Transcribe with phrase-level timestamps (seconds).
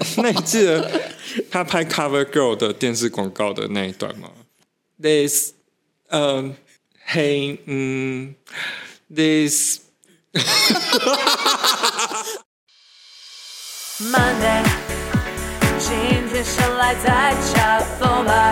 [0.16, 0.90] 那你记得
[1.50, 4.30] 他拍 Cover Girl 的电视广告的那一段吗
[5.00, 5.52] ？This，
[6.08, 6.56] 嗯，
[7.04, 8.34] 嘿，嗯
[9.14, 9.80] ，This。
[14.00, 14.64] Monday，
[15.78, 15.94] 今
[16.32, 18.50] 天想来再恰疯吧，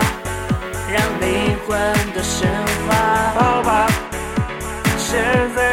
[0.93, 1.77] 让灵魂
[2.13, 2.47] 都升
[2.87, 2.93] 华。
[3.33, 3.87] 好吧，
[4.97, 5.19] 现
[5.55, 5.68] 在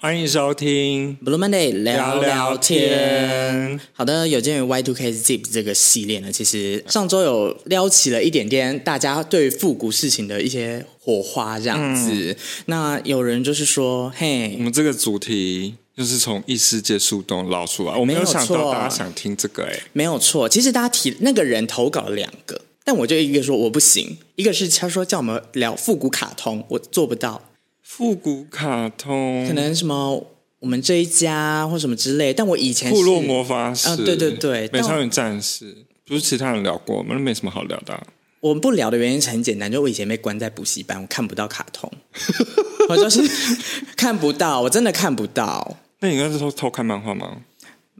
[0.00, 3.80] 欢迎收听 Blue Monday 聊聊天。
[3.92, 12.12] 好的，有鉴于 Y Two K Zip 这个系列呢，其实上周有撩起了一点点大家对复古事情的一些火花，这样子。
[12.12, 20.48] 嗯、那有人就是说，嘿，我们这个主题就是从异世界树洞捞出来，我没有想到大家想听这个、欸，哎，没有错。
[20.48, 27.47] 其实大家提那个人投稿了两个，但我就一个说我不行，一个是他说叫我们聊复古卡通，我做不到。
[27.88, 30.22] 复古卡通，可能什么
[30.60, 38.06] 我们这一家或什么之类，但我以前部落魔法师，啊，对对对，美少女战士，不是其他人聊过，我们没什么好聊的、啊。
[38.40, 41.90] 我们不聊的原因是很简单，就我以前被关在补习班，我看不到卡通，
[42.90, 43.22] 我就是
[43.96, 45.78] 看不到，我真的看不到。
[46.00, 47.38] 那你应该是偷偷看漫画吗？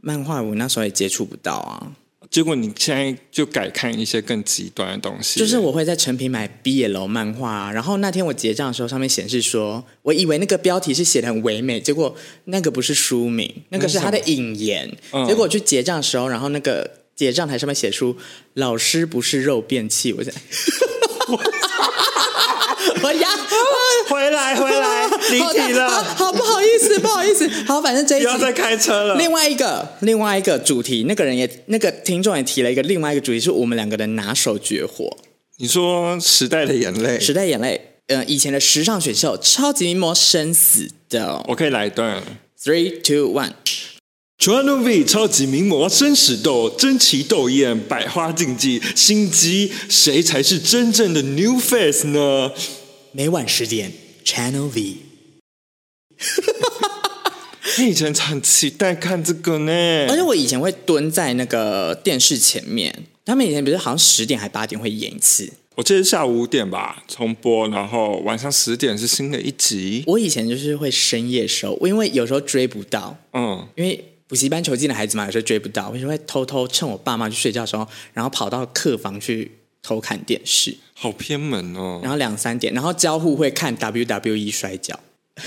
[0.01, 1.91] 漫画我那时候也接触不到啊。
[2.29, 14.95] 结果你现在就改看一些更极端的东西，就是我会在成品买 BL 漫画，然后那天我结账的时候，上面显示说，我以为那个标题是写的很唯美，结果那个不是书名，那个是他的引言。
[15.11, 18.15] 嗯、结果我去结账的时候，然后那个结账台上面写出
[18.53, 20.31] “老师不是肉便器”，我在。
[23.03, 23.27] 我呀，
[24.09, 29.15] 回来 回来，离题了好，好不好意思，不好意思，好，反正这一集不要再开车了。
[29.15, 35.17] 另外一个，另外一个主题，那个人也，那个听众也提了一个另外一个主题，是我们两个的拿手绝活。
[35.57, 42.23] 你说时代的眼泪，时代眼泪，呃，以前的时尚选秀，超级名模生死斗，我可以来一段
[42.61, 43.51] ，three two one。
[44.39, 52.53] Channel V 超级名模生死斗，争奇斗艳，百花竞技，心机，谁才是真正的 New Face 呢？
[53.11, 53.91] 每晚十点
[54.23, 54.95] ，Channel V。
[57.79, 65.51] 你以前很期待看这个呢，而且我以前会蹲在那个电视前面，他们以前不是好像十点还八点会演一次？
[65.75, 70.05] 我记得下午五点吧重播，然后晚上十点是新的一集。
[70.07, 74.05] 我以前就是会深夜收，因为有时候追不到，嗯，因为。
[74.29, 79.51] 补习班囚禁的孩子嘛，有时候追不到，我就会偷偷趁我爸妈去睡觉的时候，然后跑到客房去
[79.81, 81.99] 偷看电视，好偏门哦。
[82.03, 84.97] 然后两三点，然后交互会看 WWE 摔跤。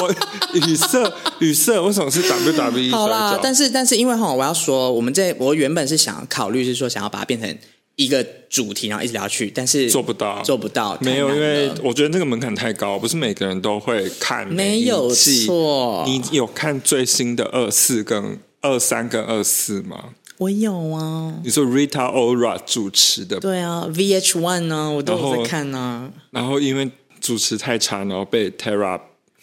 [0.00, 0.14] 我
[0.54, 2.92] 语塞语塞，为什么是 WWE？
[2.92, 7.58] 好啦，但是但是因为哈，我要说，我们这我原本是想考虑是说，想要把它变成。
[8.02, 14.48] 一个主题，然后一直聊下去，但是做不到，做不到，没有，因为我觉得那个门槛太高，不是每个人都会看。
[14.48, 20.14] 没有错，你有看最新的二四跟二三跟二四吗？
[20.38, 21.34] 我有啊。
[21.44, 26.10] 你说 Rita Ora 主持的，对啊，VH One 呢，我都有在看呢。
[26.30, 26.90] 然后因为
[27.20, 28.98] 主持太长，然后被 Tara。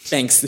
[0.09, 0.45] Thanks，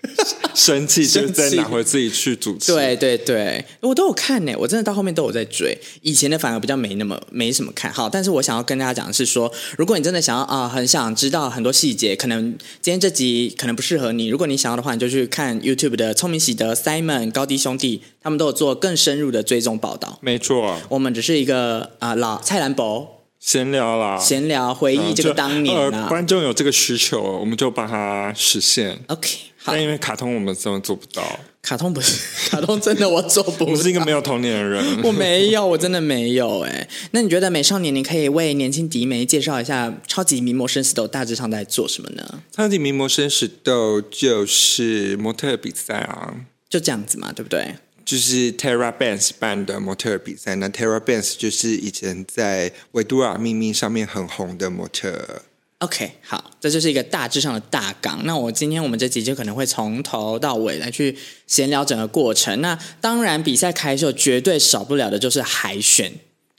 [0.54, 2.72] 生气就再拿回自己去主持。
[2.72, 5.76] 对对对，我都有看呢，我真的到后面都有在追。
[6.00, 14.28] 以前的反而比较没那么没什么看好，但是我想要跟大家讲的是说，如果你真的想要啊、呃，很想知道很多细节，可能今天这集可能不适合你。
[14.28, 20.18] 如果你想要的话，你就去看 YouTube 的聪明喜德、Simon、高低兄弟，他们都有做更深入的追踪报道。
[20.22, 23.10] 没错，我们只是一个啊、呃、老蔡兰博。
[23.46, 28.98] 闲聊啦，闲聊回忆这个当年、啊呃、观众有这个需求，我们就帮他实现。
[29.08, 29.28] OK，
[29.58, 29.72] 好。
[29.72, 31.22] 但因为卡通我们真的做不到，
[31.60, 32.18] 卡通不是
[32.48, 33.70] 卡通，真的我做不到。
[33.70, 36.60] 我是一个没有童年的人， 我没有，我真的没有。
[36.60, 42.26] 哎，那你觉得美少年，你可以为年轻迪妹介绍一下《超级名模生死斗》大致上在做什么呢？
[42.56, 46.32] 《超级名模生死斗》就是模特比赛啊，
[46.70, 47.74] 就这样子嘛，对不对？
[48.04, 55.42] 就是 tera Banks 办的模特比赛，那 tera Banks 就是以前在维多尔秘密上面很红的模特。
[55.78, 58.24] OK，好，这就是一个大致上的大纲。
[58.24, 61.14] 那我今天我们这集就可能会从头到尾来去
[61.46, 62.60] 闲聊整个过程。
[62.60, 66.12] 那当然，比赛开秀绝对少不了的就是海选。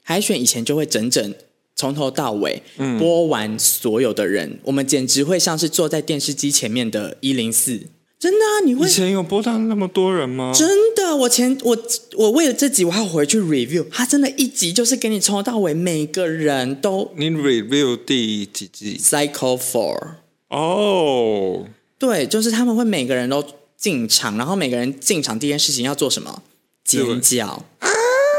[0.04, 1.34] 海选以前就会整整
[1.76, 2.62] 从头到尾
[3.00, 7.82] 播完所有的人，嗯、我们简直会像是坐在电视机前面的一零四。
[8.18, 8.60] 真的啊？
[8.66, 10.52] 你会以前有播到那么多人吗？
[10.56, 11.78] 真的，我前我
[12.18, 17.12] 我为了这集我还要回去 review，他真的一集就是给你从头到尾每个人都。
[17.16, 20.16] 你 review 第几集？Cycle Four，
[20.50, 21.66] 哦，
[22.00, 23.46] 对，就是他们会每个人都
[23.78, 26.42] 进场，然后每个人进场第一件事情要做什么？
[26.84, 27.48] 尖叫
[27.80, 27.90] 啊！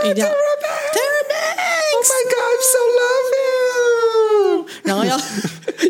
[0.05, 4.67] 一定要 Oh my God, I'm so love you！
[4.85, 5.19] 然后要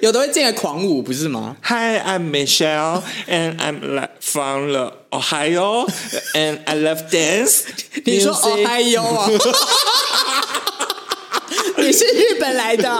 [0.06, 5.88] 有的会进来狂舞，不是吗？Hi, I'm Michelle, and I'm like from the Ohio,
[6.32, 7.62] and I love dance.
[8.06, 8.32] 你说
[8.82, 9.28] 哟啊？
[11.78, 12.88] 你是日本来的？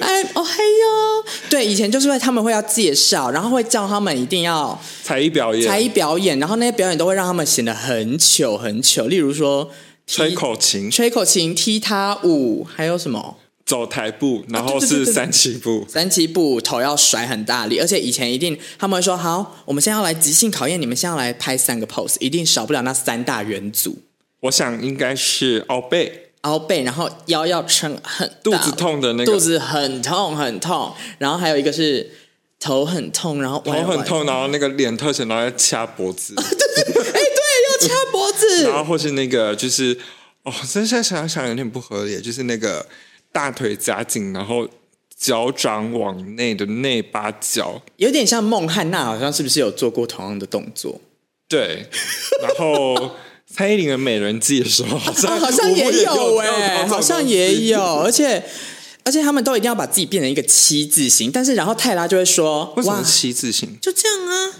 [0.00, 1.24] 哎，哦嗨哟！
[1.48, 9.06] 对，以前就是会他们会要介绍，然后会叫他们一定要才艺表演，才艺表演，然后那些表演都会让他们显得很糗很糗。
[9.06, 9.70] 例如说
[10.04, 15.86] 吹口琴、吹口琴、踢踏舞，还有什么走台步，然后是三七步。
[15.88, 17.78] 三七步，头要甩很大力。
[17.78, 23.98] 而且以前一定他们会说：“好，我们现在要来即兴考验你们，现在要来拍三个 pose，一定少不了那三大元组。”
[24.40, 29.32] 我想应该是凹背，凹背，然后腰要撑很大，肚子痛的那个。
[29.32, 32.10] 肚子很痛很痛，然后还有一个是
[32.58, 36.44] 头很痛，然后头很痛，然后那个脸特写，然后要掐脖子， 对
[36.92, 39.96] 对哎，对，要掐脖子， 然后或是那个就是
[40.42, 42.84] 哦，真现在想想有点不合理，就是那个
[43.32, 44.68] 大腿夹紧，然后
[45.16, 51.00] 脚掌往内的内八角，有点像孟汉娜，好像是不是有做过同样的动作？
[51.48, 51.86] 对，
[52.40, 58.42] 然后 蔡依林的美人计的时候，好像、啊、好像也有哎、哎、好像也有，而且
[59.04, 63.78] 而且他们都一定要把自己变成一个七字形，但是然后泰拉就会说，为什么，七字形？
[63.80, 64.52] 就这样啊，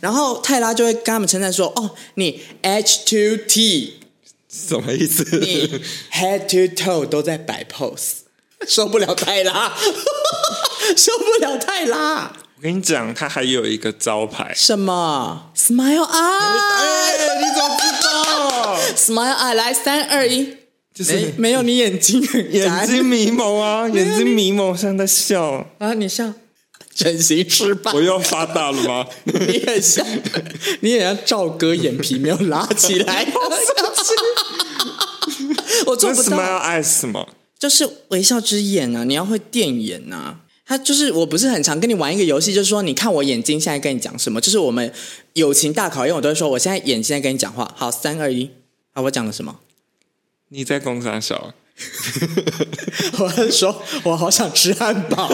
[0.00, 4.00] 然后泰拉就会跟他们称赞说，哦，你 H to T，
[4.48, 5.38] 什么意思？
[5.38, 5.80] 你
[6.12, 8.19] head to toe 都在摆 pose，
[8.68, 9.72] 受不了泰拉，
[10.96, 12.32] 受不了泰拉。
[12.56, 20.56] 我跟你讲，他还有一个招牌，什么？Smile eye，哎，你怎么知道？Smile eye，来三二一，
[20.94, 22.20] 就是没没有你眼睛，
[22.52, 25.66] 眼睛迷蒙啊，眼睛迷蒙，像在笑。
[25.78, 26.32] 啊，你笑
[26.94, 29.06] 整形失败，我又发大了吗？
[29.24, 30.06] 你很像，
[30.80, 33.26] 你也像赵哥，眼皮没有拉起来，
[35.86, 36.36] 我做不到。
[36.36, 37.26] Smile eyes 什么？
[37.60, 40.40] 就是微笑之眼啊，你要会电眼呐、啊。
[40.66, 44.92] 他就是我不是很常跟你玩一个游戏，就是说你看我眼睛现在跟你讲什么，就是我们
[45.34, 47.72] 友情大考验，我都会说我现在眼睛在跟你讲话。
[47.76, 48.50] 好，三二一，
[48.92, 49.60] 好，我讲了什么？
[50.48, 51.54] 你在工厂小？
[53.18, 55.28] 我是说我好想吃汉堡，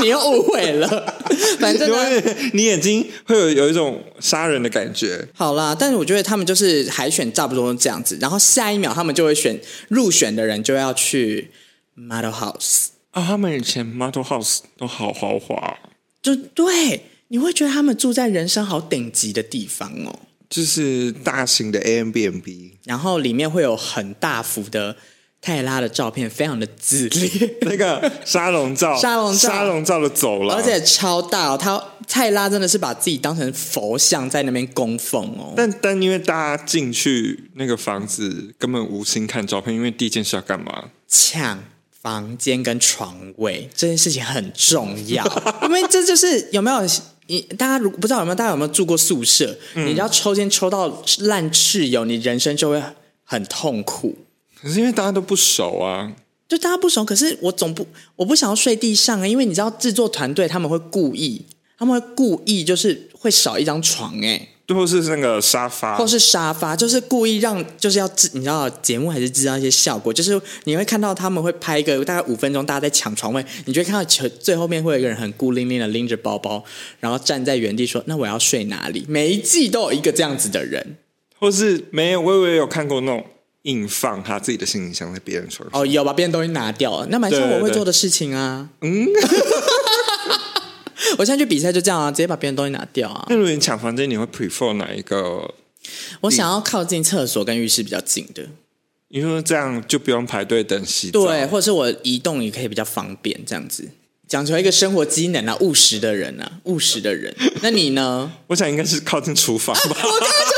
[0.00, 0.88] 你又误会了。
[1.60, 5.26] 反正呢，你眼睛会有有一种杀人的感觉。
[5.34, 11.50] 好啦，但是我觉得他们就是海选差不多这样子，然后下一秒他们就会选入选的人就要去
[11.94, 12.88] model house。
[13.10, 15.78] 啊、哦，他们以前 model house 都好豪华，
[16.22, 24.96] 就对，你会觉得他们住在人生好顶级的地方哦，就是大型的 Airbnb，然后里面会有很大幅的
[25.40, 31.56] 泰拉的照片，非常的自恋， 那个沙龙照，沙龙照，沙龙照的走廊，而且超大哦。
[31.56, 35.54] 他泰拉真的是把自己当成佛像在那边供奉哦。
[35.56, 40.90] 但但因为大家进去那个房子根本无心看照片，因为第一件事要干嘛？
[41.06, 41.64] 抢。
[42.00, 45.24] 房间跟床位这件事情很重要，
[45.66, 46.80] 因为这就是有没有
[47.26, 49.58] 你大家如不知道有没有大家有没有住过宿舍？
[49.74, 52.80] 嗯、你要抽签抽到烂室友，你人生就会
[53.24, 54.16] 很痛苦。
[54.60, 56.12] 可是因为大家都不熟啊，
[56.48, 61.46] 就大家不熟，可是我总不我不想要睡地上啊，因为你知道制作团队他们会故意，
[61.78, 64.48] 他们会故意就是会少一张床哎、欸。
[64.68, 76.62] 或是那个沙发，或是沙发，就是故意让，就是要制，你知道节目还是制造一些效果，就是你会看到他们会拍一个大概五分钟，大家在抢床位，你就会看到最最后面会有一个人很孤零零的拎着包包，
[77.00, 80.98] 然后站在原地说：“那我要睡哪里？”每一季都有一个这样子的人，
[81.38, 83.24] 或是没有，我也有看过那种
[83.62, 89.06] 硬放他自己的行李箱在别人手上，哦，有把别人东西拿掉了，那蛮像我会做的事情啊，嗯。
[91.16, 93.26] 我现在去比赛就这样啊，直接把别人东西拿掉啊。
[93.28, 95.54] 那如果你抢房间，你会 prefer 哪一个？
[96.20, 98.44] 我想要靠近厕所跟浴室比较近的，
[99.08, 101.24] 因为这样就不用排队等洗澡。
[101.26, 103.88] 对，或者是我移动也可以比较方便，这样子。
[104.28, 107.34] 讲出来一个生活机能啊，务实的人啊，务实的人。
[107.62, 108.30] 那你呢？
[108.48, 109.82] 我想应该是靠近厨房吧。
[110.04, 110.57] 我刚刚就在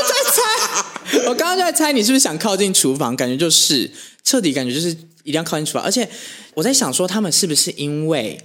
[1.27, 3.15] 我刚刚就在猜，你是不是想靠近厨房？
[3.15, 3.89] 感觉就是
[4.23, 4.89] 彻底，感觉就是
[5.23, 5.83] 一定要靠近厨房。
[5.83, 6.07] 而且
[6.53, 8.39] 我在想说，他们是不是因为？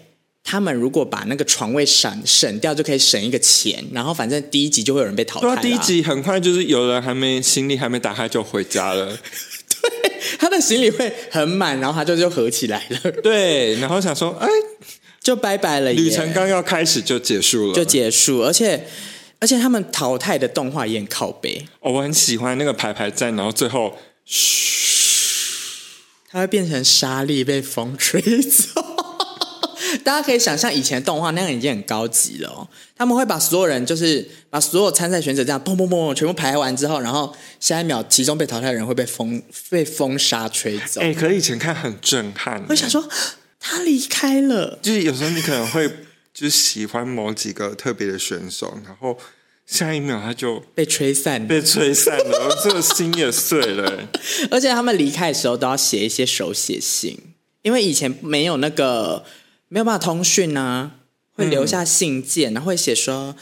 [0.48, 3.84] 他们如果把那个床位省省掉，就可以省一个钱。
[3.90, 5.46] 然后反正第一集就会有人被淘汰。
[5.48, 9.06] 对啊，第一集很快就是有人还没行李还没打开就回家了。
[9.82, 13.10] 对，他的行李会很满，然后他就就合起来了。
[13.24, 14.46] 对，然后想说，哎，
[15.20, 15.92] 就拜拜了。
[15.92, 18.44] 旅程刚要开始就结束了，就结束。
[18.44, 18.86] 而且
[19.38, 21.66] 而且他们淘汰的动画也很靠背。
[21.80, 28.82] 哦，我很喜欢那个排排站，然后最后嘘，它会变成沙粒被风吹走。
[30.02, 32.68] 大家可以想象以前的动画那样已经很高级了哦。
[32.96, 39.40] 他们会把所有人，就是把所有参赛选手这样砰砰砰全部排完之后，然后下一秒其中被淘汰的人会被风
[39.70, 41.00] 被风沙吹走。
[41.00, 42.64] 哎、欸，可是以前看很震撼。
[42.68, 43.08] 我想说
[43.60, 45.90] 他离开了，就是有时候你可能会
[46.36, 49.18] 就是喜欢某几个特别的选手，然后
[49.64, 54.06] 下一秒他就被吹散，被吹散了，我这个心也碎了。
[54.52, 57.18] 而且他们离开的时候都要写一些手写信，
[57.62, 59.24] 因为以前没有那个
[59.68, 60.92] 没有办法通讯啊。
[61.38, 63.36] 会留下信件，然后会写说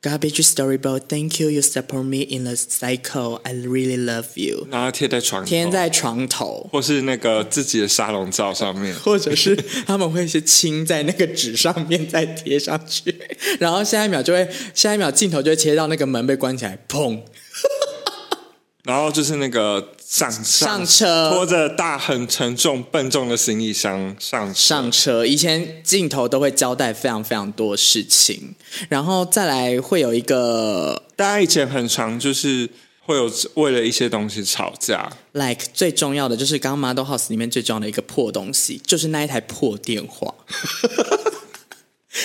[0.00, 3.40] ：“Garbage storyboard, thank you, you support me in the cycle.
[3.42, 13.14] I really love you。”然后贴在床头，贴在床头，或是那个自己的沙龙照上面， 或者是他们会是亲在那个纸上面再贴上去，
[13.58, 17.20] 然后下一秒就会，下一秒镜头就会切到那个门被关起来，砰。
[18.88, 25.26] 然后就是那个上上，上车，拖着大很沉重笨重的行李箱上车上车。
[25.26, 28.54] 以前镜头都会交代非常非常多事情，
[28.88, 32.66] 然后再来会有一个，大家以前很常就是
[33.04, 40.34] 会有为了一些东西吵架，like 最重要的就是刚刚 Model House 里面最重要的一个破东西，就是那一台破电话。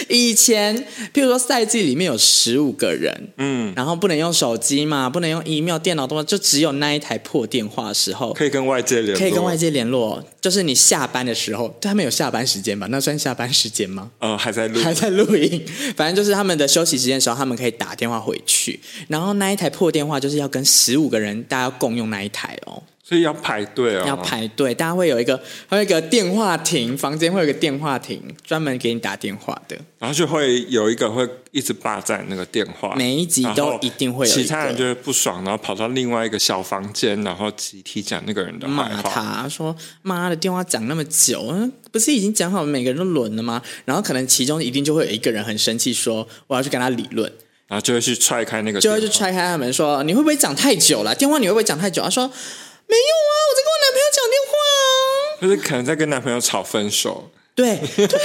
[0.08, 0.76] 以前，
[1.14, 10.24] 譬如说赛季里面有十五个人，嗯，然后不能用手机嘛，不能用 email、电脑，都就只有那一台破电话的时候，可以跟外界联络，可以跟外界联络。
[10.40, 12.88] 就是你下班的时候，他们有下班时间吧？
[12.90, 14.10] 那算下班时间吗？
[14.20, 15.64] 呃，还在录，还在录音。
[15.96, 18.80] 反正就是他们的休息时间的时候，他们可以打电话回去。
[19.08, 22.82] 然后那一台破电话就是要跟十五个人，大家共用那一台哦。
[23.06, 25.36] 所以要排队哦，要排队，大家会有一个，
[25.68, 29.78] 会有一个电话亭，房间会有一个电话亭，专门给你打电话的。
[30.00, 34.34] 然后就会有一个会一直霸占那个电话，每一集都一定会有。
[34.34, 41.54] 其他人就会不爽，然后跑到另外一个小房间，然后集体讲那个人的坏话，骂他说：“妈的，电话讲那么久，
[41.92, 47.30] 不是已经讲好每个人都轮了吗？”然后可能其中一定就会有一个人很生气，说：“我要去跟他理论。”
[47.68, 51.14] 然后就会去踹开那个，就会去踹开他们，说：“你会不会讲太久了？
[51.14, 52.32] 电话你会不会讲太久？”他说。
[52.88, 54.82] 没有啊，我在跟我男朋友讲电话啊。
[55.42, 57.32] 就是可能在跟男朋友吵分手。
[57.56, 58.20] 对对，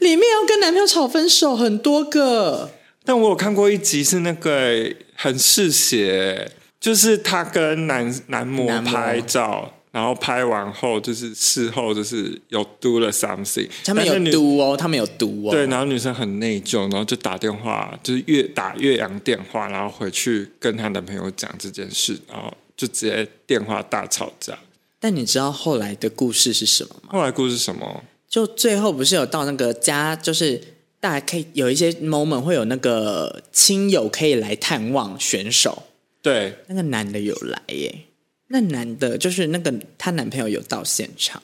[0.00, 2.70] 里面要跟男朋友吵分手很多个。
[3.04, 15.50] 但我有看过一集是那个很嗜血，就是她跟男男模拍照，然后拍完后就是事后就是有 do 了 something，他们有 do 哦，他们有 do 哦。
[15.50, 22.52] 对，然后女生很内疚，然后就打电话，就是越打越洋电话，然后回去跟她男朋友讲这件事，然后。
[22.76, 24.58] 就直接电话大吵架，
[24.98, 27.10] 但你知道后来的故事是什么吗？
[27.12, 28.04] 后来故事是什么？
[28.28, 30.60] 就最后不是有到那个家，就是
[30.98, 35.84] 大家可以有一些 moment 会有那个亲友可以来探望选手。
[36.20, 38.06] 对，那个男的有来耶，
[38.48, 41.40] 那男的就是那个她男朋友有到现场，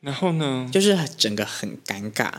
[0.00, 2.30] 然后呢，就是整个很尴尬。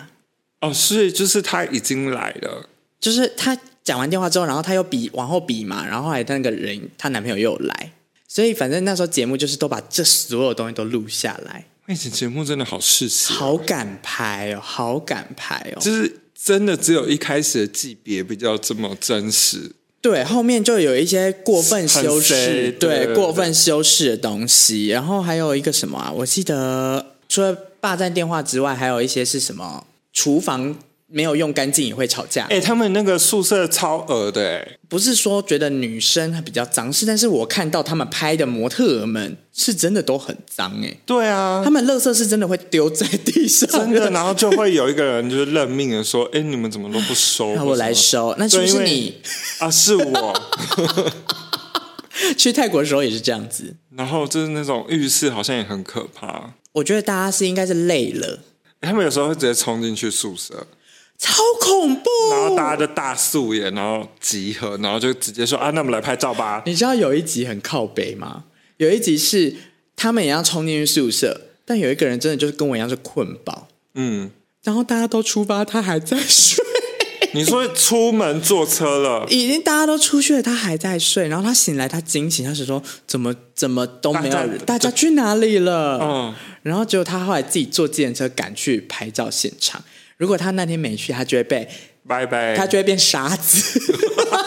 [0.61, 2.69] 哦，所以就是他已经来了，
[2.99, 7.91] 就是他讲完电话之后，然后他又比往后比嘛，然后后来那个人她男朋友又来。
[8.33, 11.65] 所以，反正那时候节目就是都把这所有东西都录下来。
[11.87, 15.79] 那期节目真的好嗜血，好敢拍哦，好敢拍哦。
[15.81, 24.87] 就是真的只有一开始的级别比较这么真实，对，后面就有一些过分修饰，对，过分修饰的东西。
[24.87, 26.09] 然后还有一个什么啊？
[26.09, 29.85] 我记得除了霸占电话之外，还有一些是什么？
[30.13, 30.77] 厨房。
[31.11, 32.43] 没有用干净也会吵架。
[32.45, 47.53] 哎、欸，他们那个宿舍超恶的，哎，不是说觉得女生比较脏，是但是我看到他们拍的模特儿们是真的都很脏，哎，对啊，他们垃圾是真的会丢在地上，真的，然后就会有一个人就是认命的说，哎，你们怎么都不收？
[47.55, 49.21] 那我来收，那是不是你
[49.59, 49.69] 啊？
[49.69, 50.41] 是我。
[52.37, 56.53] 去泰国的时候也是这样子，然后就是那种浴室好像也很可怕。
[56.73, 58.39] 我觉得大家是应该是累了，
[58.79, 60.67] 他们有时候会直接冲进去宿舍。
[61.21, 62.09] 超恐怖！
[62.31, 66.63] 然后大家就大素颜，然后集合，然后就直接说啊，那我们来拍照吧。
[66.65, 68.45] 你知道有一集很靠北吗？
[68.77, 69.55] 有一集是
[69.95, 74.31] 他们也要冲进去宿舍，但有一个人真的就是跟我一样是困饱，嗯，
[74.63, 76.65] 然后大家都出发，他还在睡。
[77.33, 81.27] 你说出门坐车了，已经大家都出去了，他还在睡。
[81.27, 85.99] 然后他醒来，他惊醒，他是说怎么怎么都没有人，大家去哪里了？
[86.01, 89.81] 嗯，然后结果他后来自己坐自行车赶去拍照现场。
[90.21, 91.67] 如果他那天没去，他就会被
[92.07, 93.81] 拜拜，他就会变沙子，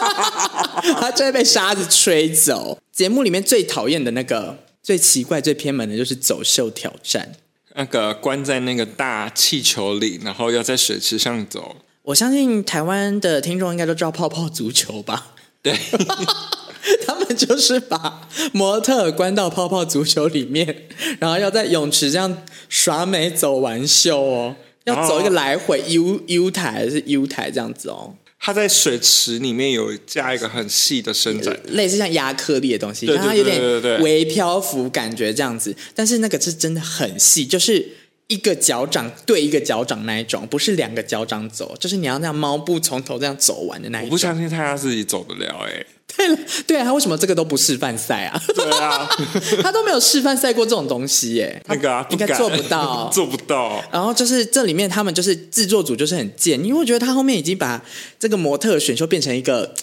[1.01, 2.79] 他就会被沙子吹走。
[2.93, 7.29] 节目里面最讨厌的那个、最奇怪、最偏门的就是走秀挑战，
[7.75, 11.75] 那个关在那个大气球里，然后要在水池上走。
[12.03, 15.33] 我相信台湾的听众应该都知道泡泡足球吧？
[15.61, 15.77] 对，
[17.05, 20.87] 他们就是把模特关到泡泡足球里面，
[21.19, 24.55] 然后要在泳池这样耍美走完秀哦。
[24.85, 28.15] 要走一个来回 U U 台还是 U 台这样子哦。
[28.39, 35.75] 它在水池里面有加一个很细的伸展，类似像压克力的东西，对对对对对，它有点微漂浮感觉这样子。
[35.95, 37.83] 但是那个是真的很细，就是
[38.27, 44.09] 一个脚掌对一个脚掌那一种，不是两个脚掌走，就是你要那样猫步从头这样走完的那一种。
[44.09, 45.87] 我不相信他要自己走得了哎、欸。
[46.17, 48.41] 对了，对啊，他为什么这个都不示范赛啊？
[48.55, 49.05] 对啊，
[49.61, 51.61] 他都没有示范赛过这种东西耶。
[51.67, 53.83] 那个啊，应该做不到， 做不到。
[53.91, 57.83] 然后就是这里面他们就是制作组就是很贱，因为我觉得他后面已经把
[58.17, 59.73] 这个模特选秀变成一个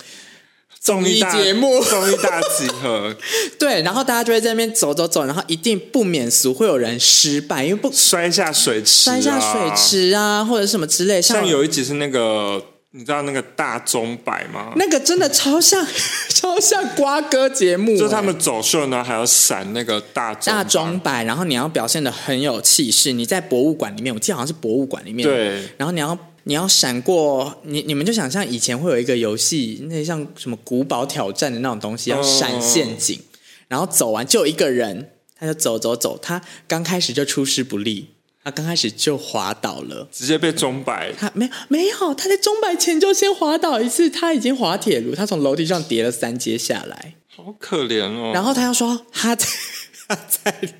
[0.82, 3.14] 综艺节目， 综艺大集合。
[3.58, 11.22] 对，然后大家就会在那边走走走，然后一定不免俗会有人失败，因为不摔下水池、啊，摔下水池啊，或者什么之类。
[11.22, 12.62] 像有一集是那个。
[12.94, 14.74] 你知道那个大钟摆吗？
[14.76, 15.82] 那个真的超像，
[16.28, 17.96] 超像瓜哥节目。
[17.96, 23.12] 就他们走秀呢，还要闪那个大大钟摆，然后你要表现的很有气势。
[23.12, 25.26] 你在博物馆里面，我记得好像是博物馆里面。
[25.26, 25.62] 对。
[25.78, 33.22] 然后你要你要闪过你你们就想象以前会有一个游戏，那像什么古堡挑战的那种东西，要闪陷阱，哦、
[33.68, 38.08] 然后走完就一个人，他就走走走，他刚开始就出师不利。
[38.44, 41.12] 他刚开始就滑倒了，直接被钟摆。
[41.12, 44.10] 他没有没有，他在钟摆前就先滑倒一次。
[44.10, 48.32] 他已经滑铁卢，他从楼梯上跌了三阶下来，好可怜哦。
[48.34, 49.46] 然后他要说他在
[50.08, 50.74] 他在，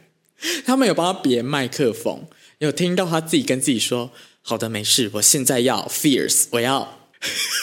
[0.67, 2.25] 他们有帮他别麦克风，
[2.59, 4.11] 有听到他自己跟自己说
[4.43, 6.99] ：“好的，没事，我现在要 fierce，我要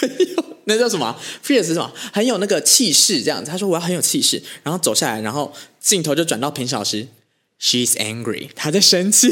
[0.64, 1.92] 那叫什么 fierce 是什么？
[2.12, 7.08] 很有那个气势这样子。”他说：“我要很有气势。”然后走下来，然后镜头就转到平小时
[7.60, 9.30] ，she's angry，她在生气。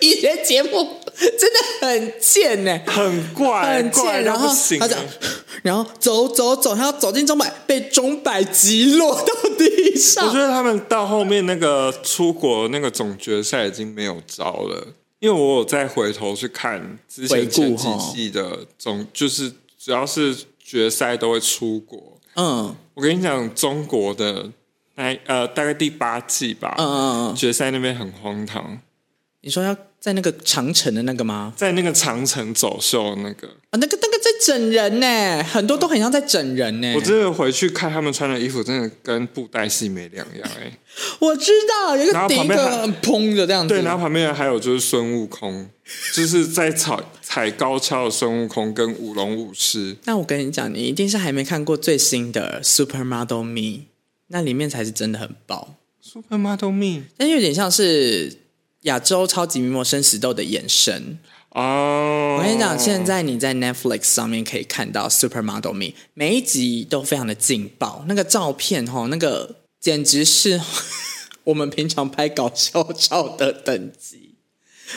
[0.00, 4.24] 以前节目真的很贱呢，很怪，很贱。
[4.24, 4.48] 然后
[4.80, 4.98] 他讲，
[5.62, 10.26] 然后走走走，他要走进钟摆，被钟摆击落到地上。
[10.26, 14.88] 我觉得他们到后面那个出国那个总决赛已经没有招了，
[15.22, 22.18] 因为我有再回头去看之前前几季的总，就是只要是决赛都会出国。
[22.34, 24.50] 嗯，我跟你讲，中国的
[24.96, 28.80] 那呃大概第八季吧，嗯嗯嗯，决赛那边很荒唐。
[29.44, 31.52] 你说要在那个长城的那个吗？
[31.56, 36.94] 在那个长城走秀那个啊，那个那个在整人呢，很多都很像在整人呢。
[36.94, 40.78] 我真的回去看他们穿的衣服，真的跟布袋戏没两样哎。
[41.18, 45.68] 我知道有一个顶一个砰的这样子，对，然后旁边还有就是孙悟空，
[46.14, 49.96] 就是在踩踩高跷的孙悟空跟舞龙舞狮。
[50.04, 53.60] 那我跟你讲，你一定是还没看过最新的《Supermodel Me》，
[54.28, 55.74] 那里面才是真的很爆，
[56.22, 56.84] 《Supermodel Me》，
[57.16, 58.41] 但有点像是。
[58.82, 61.18] 亚洲超级名模生死斗的延伸
[61.50, 62.36] 哦！
[62.38, 70.60] 我跟你讲，现在你在 Netflix 上面可以看到 Supermodel Me，每一集都非常的劲爆，那个照片哈，那个简直是
[71.44, 74.30] 我们平常拍搞笑照的等级。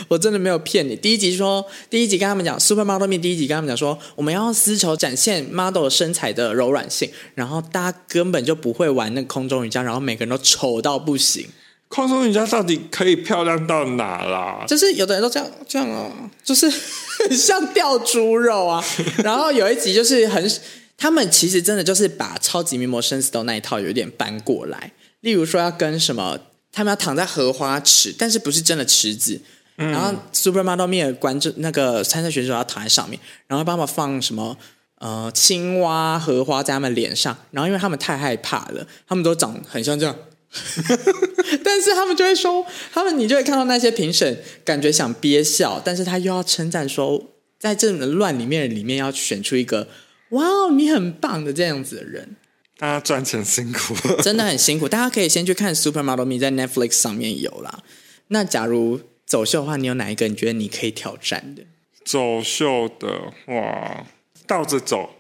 [0.10, 0.96] 我真的没有骗你。
[0.96, 11.48] 第一集说，第一集跟他们讲 Supermodel Me，第一集跟他们讲说，我们要用丝绸展现 model 身材的柔软性，然后大家根本就不会玩那个空中瑜伽，然后每个人都丑到不行。
[11.88, 14.66] 空中瑜伽到底可以漂亮到哪啦？
[14.68, 16.12] 就是有的人都这样这样哦，
[16.44, 18.84] 就是很像吊猪肉啊。
[19.24, 20.52] 然后有一集就是很，
[20.98, 24.92] 他们其实真的就是把超级名模生死斗那一套有点搬过来。
[25.22, 26.38] 例如说要跟什么，
[26.72, 29.40] 他们要躺在荷花池，但是不是真的池子。
[29.78, 34.58] 嗯、然后 Supermodel Me 的观众那个参赛选手要躺在上面，然后帮他们放什么
[35.00, 37.38] 呃青蛙、荷花在他们脸上。
[37.52, 40.16] 然后因为他们太害怕了，他们都长很像这样。
[41.64, 49.88] 但是他们就会说，他们你就会看到那些评审感觉想憋笑，但是他又要称赞说，在这种乱里面里面要选出一个
[50.30, 50.44] 哇，
[50.76, 52.36] 你很棒的这样子的人。
[52.78, 54.90] 大家赚钱辛苦，真的很辛苦。
[54.90, 57.84] 大家可以先去看《Supermodel Me》在 Netflix 上面有啦。
[58.28, 61.64] 那假如走秀的话，你有哪一个你觉得你可以挑战的？
[62.04, 64.06] 走秀的话，
[64.46, 65.12] 倒着走，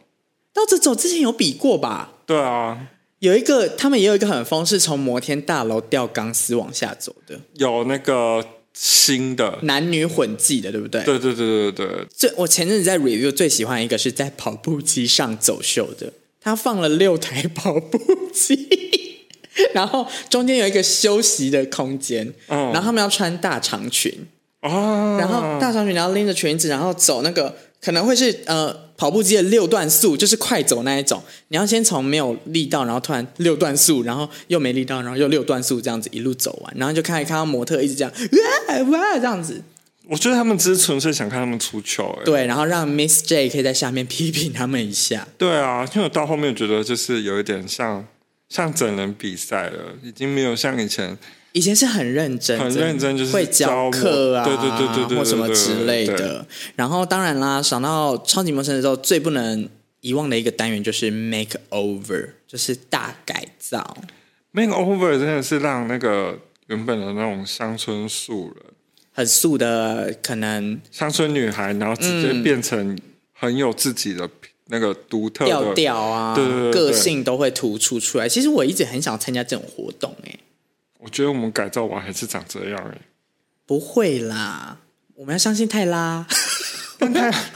[0.53, 2.15] 倒着走之前有比过吧？
[2.25, 2.87] 对啊。
[3.25, 7.39] 有一个，他们也有一个很疯，是从摩天大楼吊钢丝往下走的。
[7.55, 11.03] 有那个新的男女混迹的，对不对？
[11.03, 12.05] 对对对对对。
[12.15, 17.99] 最我前阵子在 review 最喜欢一个是在跑步机上走秀的，他放了六台跑步
[18.31, 18.67] 机，
[19.73, 24.13] 然后中间有一个休息的空间，嗯，然后他们要穿大长裙，
[24.61, 27.55] 哦，然后大长裙，然后拎着裙子，然后走那个。
[27.85, 31.21] 可能会是呃跑步机的六段速，就是快走那一种。
[31.49, 38.11] 你要先从没有力道，然后突然六段速，然后又没力道，然后又六段速，这样子一路走完，然后就看看到模特一直这样
[38.89, 39.61] 哇哇这样子。
[40.07, 42.23] 我觉得他们只是纯粹想看他们出糗，哎。
[42.25, 45.27] 对，然后让 Miss J 可以在下面批评他们一下。
[45.37, 48.03] 对啊，因为我到后面觉得就是有一点像
[48.49, 51.15] 像整人比赛了，已经没有像以前
[51.55, 56.45] 以前是很认真，很认真，就是会教课啊，对对对对对，或什么之类的。
[56.75, 59.69] 然后当然啦，想到超级陌生的时候，最不能
[60.01, 63.95] 遗忘的一个单元就是 make over，就是大改造。
[64.51, 66.37] make over 真的是让那个
[66.67, 68.65] 原本的那种乡村素人，
[69.13, 72.99] 很素的可能乡村女孩，然后直接变成
[73.31, 74.29] 很有自己的
[74.67, 78.27] 那个独特调调啊，对对对对，个性都会突出出来。
[78.27, 80.39] 其实我一直很想参加这种活动，欸，哎。
[81.05, 82.97] 我觉得我们改造完还是长这样哎，
[83.67, 84.79] 不会啦，
[85.13, 86.25] 我们要相信泰拉，
[86.97, 87.07] 泰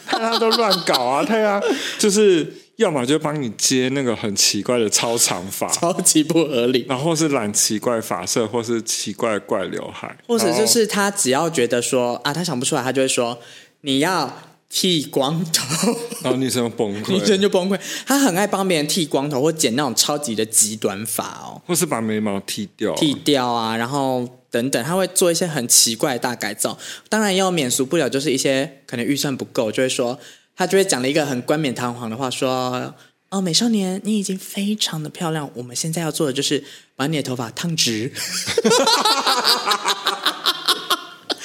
[0.06, 1.60] 泰拉都乱搞啊，泰拉
[1.98, 13.40] 就是要么就帮你接那个很奇怪的超长发， 超级不合理，然后是染奇怪发色，或是奇怪怪刘海，或者就是他只要觉得说啊，他想不出来，他就会说
[13.82, 14.32] 你要。
[14.70, 17.80] 剃光头，然后女生就崩溃，女生就崩溃。
[18.06, 26.78] 他很爱帮别人剃光头，或剪那种超级的极短发哦，或是把眉毛剃掉，剃掉啊，然后等等，她会做一些很奇怪的大改造。
[27.10, 30.20] 当然，要免俗不了，就是一些可能预算不够，就会说
[30.56, 32.94] 她就会讲了一个很冠冕堂皇的话，说
[33.32, 36.64] ：“哦，美少年，你已经非常的漂亮，我们现在要做的就是
[36.96, 38.12] 把你的头发烫直。”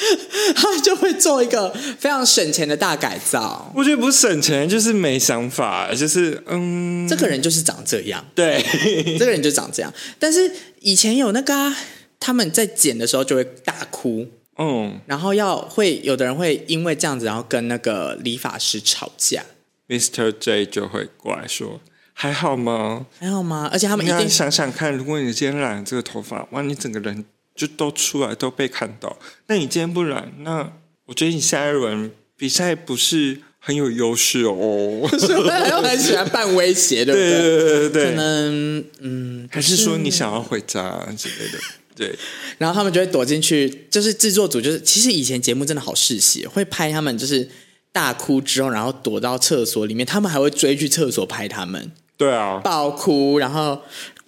[0.54, 3.70] 他就会做一个非常省钱的大改造。
[3.74, 8.24] 我觉得不是省钱，就是没想法，就是嗯，这个人就是长这样。
[8.34, 8.62] 对，
[9.18, 9.92] 这个人就长这样。
[10.18, 11.76] 但是以前有那个、啊，
[12.20, 14.26] 他们在剪的时候就会大哭，
[14.58, 19.44] 嗯，然后要会有的人会因为这样子，然后跟那个理发师吵架。
[19.88, 20.32] Mr.
[20.38, 21.80] J 就会过来说
[22.14, 23.06] ：“还好吗？
[23.18, 27.24] 还好吗？”而且他们一定想想看，如果你今天染了这个头发，哇，你整个人。
[27.54, 30.72] 就都出来都被看到，那你今天不染，那
[31.06, 35.08] 我觉得你下一轮比赛不是很有优势哦。
[35.12, 37.30] 是他又很喜欢扮威胁，对不对？
[37.30, 41.58] 对对对对，可能嗯，还是说你想要回家之类的？
[41.94, 42.18] 对。
[42.58, 47.48] 然后他们就会躲进去，就是制作组就是，其实以前节目真的好嗜血，会拍他们就是
[47.92, 51.92] 大哭之后，然后躲到厕所里面，他们还会追去厕所拍他们。
[52.16, 53.80] 对啊，爆哭，然后。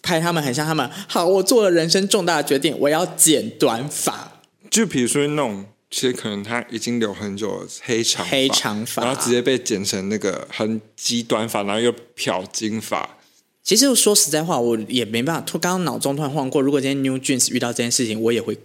[0.07, 4.41] 拍他们很像他们，好，我做了人生重大的决定，我要剪短发。
[4.71, 13.19] 就比如说那种，其实可能他已经留很久了黑长黑长发，然后直接被剪成那个很极短发，然后又漂金发。
[13.65, 15.43] 其实说实在话，我也没办法。
[15.43, 18.57] 突刚刚脑中突然晃过，如果今天 New Jeans 遇到这件事情，我也会，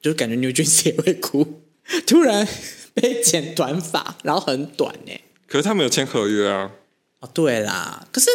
[0.00, 1.60] 就是感觉 New Jeans 也会哭。
[2.06, 2.46] 突然
[2.94, 5.12] 被剪短发，然后很短呢。
[5.48, 6.70] 可是他没有签合约啊。
[7.18, 8.30] 哦，对啦，可是。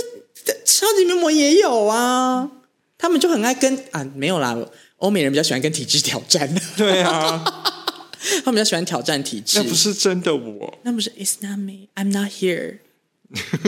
[0.66, 2.50] 超级名模也有啊，
[2.98, 4.58] 他们就很爱跟啊，没有啦，
[4.98, 6.54] 欧美人比较喜欢跟体制挑战。
[6.76, 7.44] 对啊，
[8.44, 9.58] 他们比较喜欢挑战体制。
[9.60, 12.80] 那不是真的我，那不是 It's not me, I'm not here,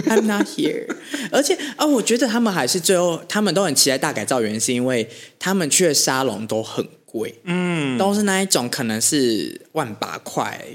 [0.08, 0.88] I'm not here。
[1.32, 10.66] 而且啊，我觉得他们还是最后，他们都很期待大改造，原因是因为他们去的沙龙都很贵，嗯，都是那一种可能是万把块。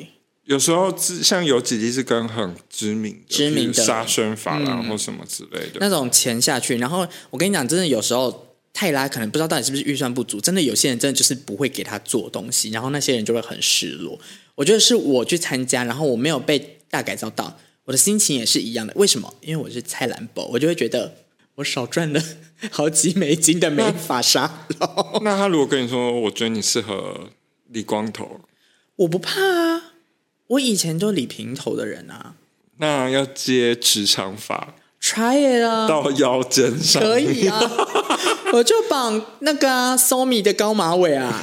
[0.47, 14.19] 有时候像有几集是跟很知名的知名的沙宣发廊或什么之类的，那种钱下去，然后我跟你讲，真的有时候泰拉可能不知道到底是不是预算不足，真的有些人真的就是不会给他做东西，然后那些人就会很失落。
[14.55, 18.93] 我觉得是我去参加，然后我没有被大改造到，我的心情也是一样的。
[18.95, 19.35] 为什么？
[19.41, 21.13] 因为我是蔡兰博，我就会觉得
[21.57, 22.23] 我少赚了
[22.71, 25.21] 好几美金的美发沙龙。
[25.25, 27.31] 那他如果跟你说，我觉得你适合
[27.69, 28.43] 理光头，
[28.95, 29.86] 我不怕啊。
[30.49, 32.35] 我以前都理平头的人啊，
[32.79, 37.61] 那要接直长发，try it 啊，到腰间上可以啊，
[38.53, 41.43] 我就绑那个啊，Somi 的高马尾啊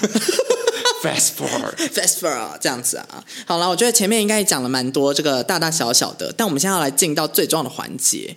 [1.01, 3.23] ，fast forward，fast forward 这样子啊。
[3.45, 8.35] 好了，我觉得前面应该也讲了蛮多这个大大小小的，但我们现在要来进到最重要的环节。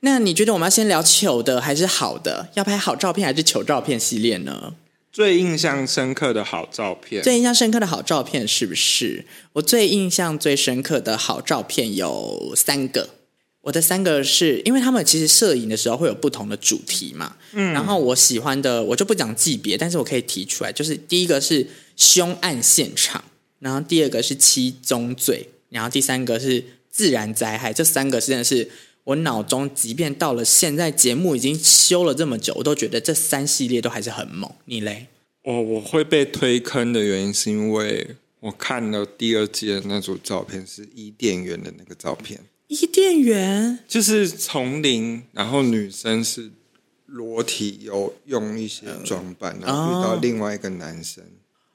[0.00, 2.48] 那你觉得我们要先聊糗的还是好的？
[2.54, 4.74] 要拍好照片还是糗照片系列呢？
[5.10, 9.24] 最印象深刻的好照片，最印象深刻的好照片是不是？
[9.54, 13.10] 我最印象最深刻的好照片有三个。
[13.62, 21.66] 我的三个是因为他们其实摄影的时候会有不同的主题嘛，嗯，然后我喜欢的我就不讲级别，但是我可以提出来，就是第一个是
[21.96, 23.22] 凶案现场，
[23.58, 28.70] 然后第二个是七宗罪，然后第三个是自然灾害，这三个真的是。
[29.08, 34.50] 我脑中，即便到了现在，节目已经修了这么久，我都觉得这三系列都还是很猛。
[34.66, 35.06] 你嘞？
[35.44, 42.38] 我我会被推坑的原因，是因为我看了第二季的那组照片，是伊甸园的那个照片。
[42.66, 46.50] 伊甸园就是丛林，然后女生是
[47.06, 51.24] 裸体，有用一些装扮，然后遇到另外一个男生。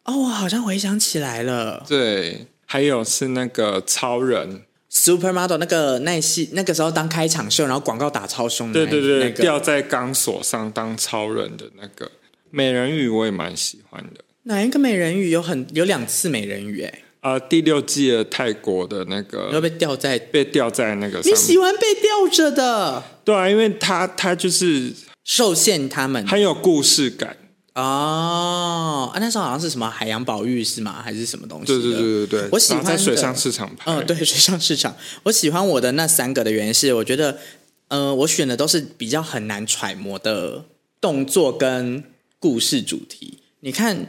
[0.04, 1.84] 哦，我好像回想起来了。
[1.88, 4.65] 对，还有是那个超人。
[4.93, 12.12] Supermodel 那个那戏那个时候当开场秀，然后广告打超凶的，对对对，那个、吊在钢索上当超人的那个，
[12.51, 14.23] 美人鱼我也蛮喜欢的。
[14.43, 16.84] 哪一个美人鱼有很有两次美人鱼？
[16.84, 21.34] 哎，呃，第六季的泰国的那个要被吊在被吊在那个上面。
[21.34, 23.03] 你喜欢被吊着的？
[23.25, 27.36] 对啊，因为他他就是受限，他们很有故事感。
[27.75, 31.01] 哦，啊，那时候好像是什么海洋保育是吗？
[31.01, 31.65] 还是什么东西？
[31.65, 33.91] 对对对对对，我喜欢在水上市场拍。
[33.91, 34.95] 嗯， 对，水上市场。
[35.23, 37.39] 我喜欢我的那三个的原因是，我觉得，
[37.88, 40.65] 呃，我选的都是比较很难揣摩的
[41.01, 42.03] 动作跟
[42.38, 43.39] 故事主题。
[43.62, 44.05] 你看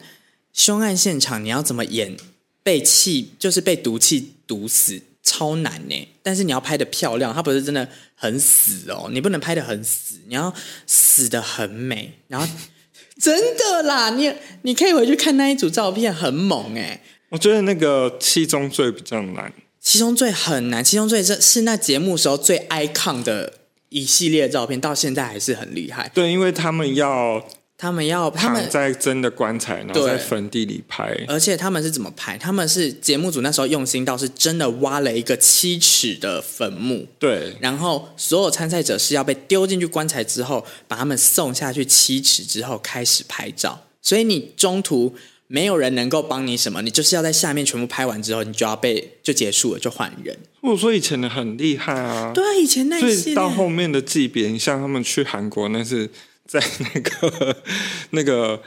[0.52, 2.18] 凶案现场，你要怎么演
[2.62, 6.08] 被气，就是被毒气毒死，超难呢。
[6.22, 10.52] 但是你要拍得漂亮，它不是真的很死哦，你不能拍得很死，你要
[10.86, 12.46] 死得很美，然后。
[13.20, 17.00] 真的啦，你你可以回去看那一组照片，很猛哎！
[17.30, 23.52] 我觉得那个七宗罪比较难，七宗罪很难，七宗罪这是那节目时候最 icon 的
[23.88, 26.10] 一系列照片，到现在还是很厉害。
[26.14, 27.46] 对，因为他们要。
[27.76, 31.12] 他们要他们在真的棺材，然后在坟地里拍。
[31.26, 32.38] 而且他们是怎么拍？
[32.38, 37.04] 他们是节目组那时候用心到是真的挖了一个七尺的坟墓。
[37.18, 37.52] 对。
[37.60, 43.84] 然后所有参赛者是要被丢进去棺材之后，把他们送下去七尺之后开始拍照。
[44.00, 45.16] 所以你中途
[45.48, 50.38] 没有人能够帮你什么，你就是要在下面全部拍完之后，你就要被就结束了，就换人。
[50.60, 52.30] 我说以前的很厉害啊。
[52.32, 53.14] 对啊，以前那些。
[53.14, 56.08] 所以到后面的级别，你像他们去韩国那是。
[56.54, 57.56] 在那个
[58.10, 58.62] 那个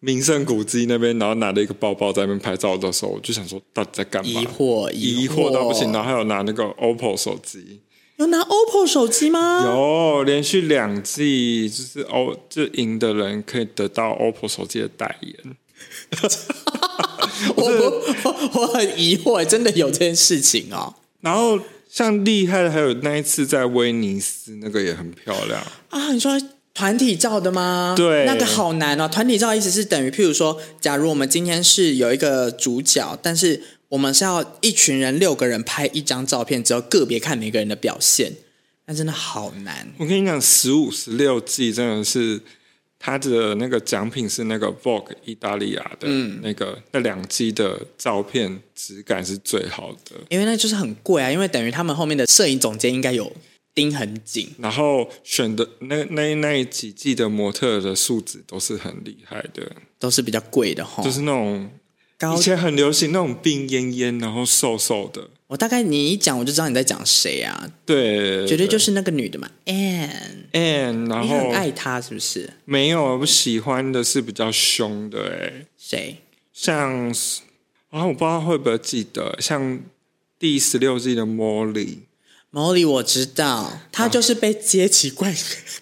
[0.00, 4.28] 名胜古迹那边，然后拿了一个包包在那边拍照的时候，我就想说，到底在干嘛？
[4.28, 5.92] 疑惑，疑惑到不行。
[5.92, 7.80] 然后还有拿那个 OPPO 手机，
[8.16, 9.62] 有拿 OPPO 手机吗？
[9.64, 15.56] 有，连续两季就是欧就赢的人可以得到 OPPO 手机的代言。
[17.54, 20.94] 我我我很疑惑，真的有这件事情哦。
[21.20, 26.12] 然后像厉害的，还有那一次在威尼斯，那个也很漂亮啊。
[26.12, 26.36] 你说。
[26.78, 27.92] 团体照的吗？
[27.96, 29.08] 对，那个好难哦。
[29.08, 38.32] 团体照意思是等于，譬如说，假如我们今天是有一个主角，但是我们是要一群人六个人拍一张照片，只要个别看每个人的表现，
[38.86, 39.92] 那真的好难。
[39.98, 42.40] 我跟你讲，十五、十六季真的是
[42.96, 46.06] 他的那个奖品是那个 Vogue 意大利亚的
[46.42, 51.28] 那个、嗯、那两季的照片质感是最好的，因为那就是很贵啊。
[51.28, 53.32] 因为等于他们后面的摄影总监应该有。
[53.78, 61.70] 盯很紧，然后选的那那那几季的模特的素质都是很厉害的，都是比较贵的哈，就是那种
[62.36, 65.30] 以前很流行那种病恹恹，然后瘦瘦的。
[65.46, 67.70] 我大概你一讲我就知道你在讲谁啊？
[67.86, 70.10] 对，绝对就是那个女的嘛，Anne
[70.50, 72.50] Anne，然后你很爱她是不是？
[72.64, 76.16] 没有，我喜欢的是比较凶的哎，谁？
[76.52, 77.14] 像
[77.90, 79.80] 啊，我不知道会不会记得，像
[80.36, 81.24] 第十六季的
[82.52, 82.88] Molly。
[82.88, 85.34] 我知道，他就是被接奇怪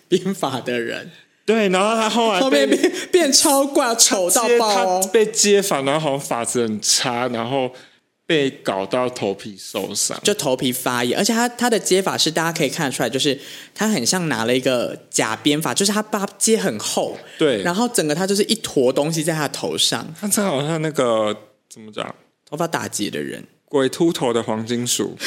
[0.09, 1.11] 编法的人。
[1.47, 5.01] 对，然后他后来后面变变超怪，丑到爆。
[5.01, 7.71] 他被接法，然后好像发质很差，然后
[8.27, 11.17] 被搞到头皮受伤，就头皮发炎。
[11.17, 13.39] 而且他他的接法是大家可以看得出来，就是
[13.73, 20.13] 他很像拿了一个假编法，就是他把接很厚，对，然后整个他就是一坨东西在他头上。
[20.21, 21.33] 他真好像那个
[21.71, 22.13] 怎么讲，
[22.51, 25.17] 头发打结的人，鬼秃头的黄金鼠。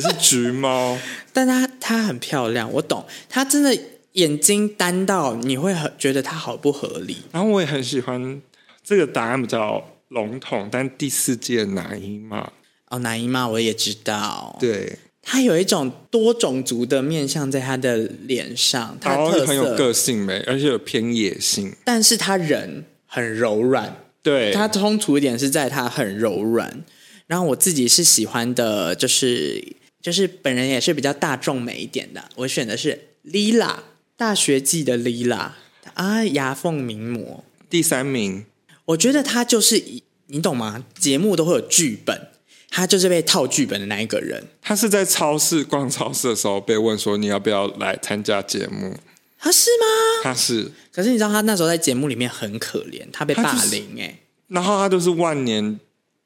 [0.00, 0.98] 是橘猫，
[1.32, 3.04] 但它它很漂亮，我懂。
[3.28, 3.76] 它真的
[4.12, 7.16] 眼睛单到你会很觉得它好不合理。
[7.32, 8.40] 然后我也很喜欢
[8.84, 12.50] 这个答案比较笼统，但第四季的男一嘛？
[12.90, 13.46] 哦，男一嘛？
[13.48, 14.56] 我也知道。
[14.60, 17.96] 对，他有一种多种族的面相在他的
[18.26, 21.74] 脸上，她很有个性美，而且有偏野性。
[21.84, 26.84] 但是他人很柔软，对，他冲突一点是在他很柔软。
[27.26, 29.76] 然后我自己是喜欢的，就是。
[30.08, 33.80] 就是本人也是比较大众美一点的，我选的是 Lila
[34.16, 35.50] 大学季的 Lila
[35.92, 38.46] 啊，牙缝名模第三名。
[38.86, 39.84] 我觉得他就是
[40.28, 40.82] 你懂吗？
[40.98, 42.28] 节目都会有剧本，
[42.70, 44.42] 他就是被套剧本的那一个人。
[44.62, 48.96] 他是在超市逛超市的时候被问说，你要不要来参加节目？
[49.38, 49.86] 他是吗？
[50.22, 50.72] 他是。
[50.90, 54.14] 可是你知道他那时候在节目里面很可怜，他被霸凌哎、就是，
[54.48, 55.78] 然后他就是万年。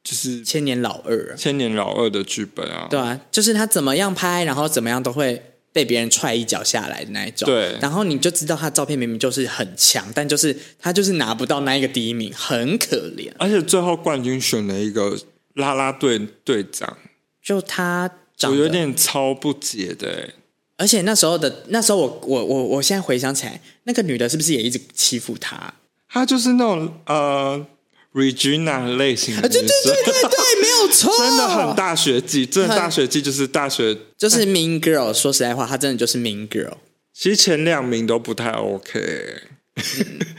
[0.04, 5.40] 就是千年老二，千年老二的剧本啊，对啊，就是他怎么样拍，然后怎么样都会
[5.72, 7.46] 被别人踹一脚下来的那一种。
[7.46, 13.30] 对，然后你就知道他照片明明就是很强，但就是他就是拿不到那一个第一名，很可怜。
[13.38, 15.16] 而且最后冠军选了一个
[15.54, 16.98] 啦啦队队长，
[17.40, 20.30] 就他长得，我有点超不解的。
[20.78, 25.72] 而且那时候的那时候我，我我我我现在回想起来，那个女的是不是也一直欺负他？
[26.08, 27.64] 他就是那种呃。
[28.12, 35.12] Regina 类型的，对对对对对，没有错， 真的很大学季，真的大学季就是大学，就是 Mean Girl。
[35.14, 36.74] 说实在话，她真的就是 Mean Girl。
[37.14, 39.42] 其实前两名都不太 OK，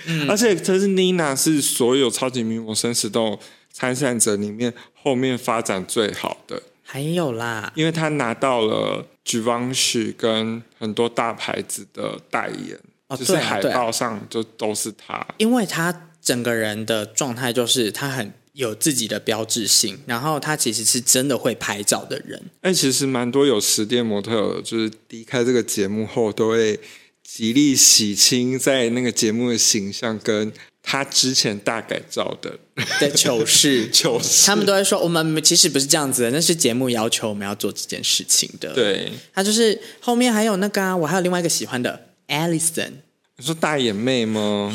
[0.08, 3.40] 嗯、 而且这是妮娜是所有超级名模生死斗
[3.72, 6.62] 参赛者里面后面发展最好的。
[6.84, 15.26] 还有啦，因为她拿到了 Givenchy 跟很多大牌子的代言，哦、就是海报上就都是她。
[15.38, 22.42] 因为她整个人的状态就是他很有自己的标志性，然后他其实是真的会拍照的人。
[22.62, 26.80] 哎，其实蛮多有实店模特，就是离开这个节目后都会。
[27.26, 30.52] 极力洗清在那个节目的形象，跟
[30.84, 32.60] 他之前大改造的
[33.00, 38.74] 的糗事， 糗事，他们都会说我们其实不是这样子的，那是节目要求我们要做这件事情的。
[38.74, 42.92] 对，他就是后面还有那个啊，我还有另外一个喜欢的 Alison，
[43.38, 44.72] 你说大眼妹吗？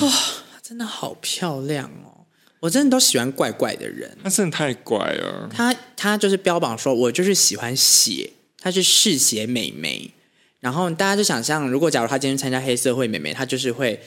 [0.69, 2.27] 真的好漂亮哦，
[2.61, 5.49] 我真的都喜欢怪怪的人，她真的太怪了。
[5.51, 10.11] 她她就是标榜说我就是喜欢血，她是嗜血美眉。
[10.61, 13.99] 然后大家就想象，如果假如他今天参加黑社会美眉，他就是会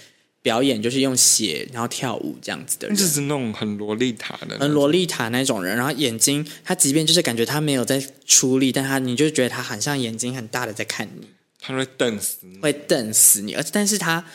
[0.41, 5.76] 表演，就是用血然后跳舞这样子的人，就是那种很萝莉塔的，很萝莉塔那种人。
[5.76, 13.54] 然后眼睛，他即便就是感觉他没有在出力，但他你就觉得他很像眼睛很大的在看你，他会瞪死你，会瞪死你。
[13.56, 14.26] 而且，但是他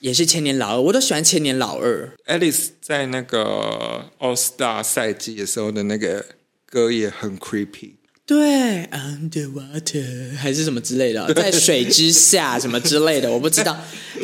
[0.00, 2.12] 也是千年老二，我都喜欢千年老二。
[2.26, 6.24] Alice 在那个 All Star 赛季的时候的那个
[6.66, 7.92] 歌也很 creepy。
[8.24, 13.74] 对，underwater 还是什么之类的，在水之下什么之类的， 我不知道。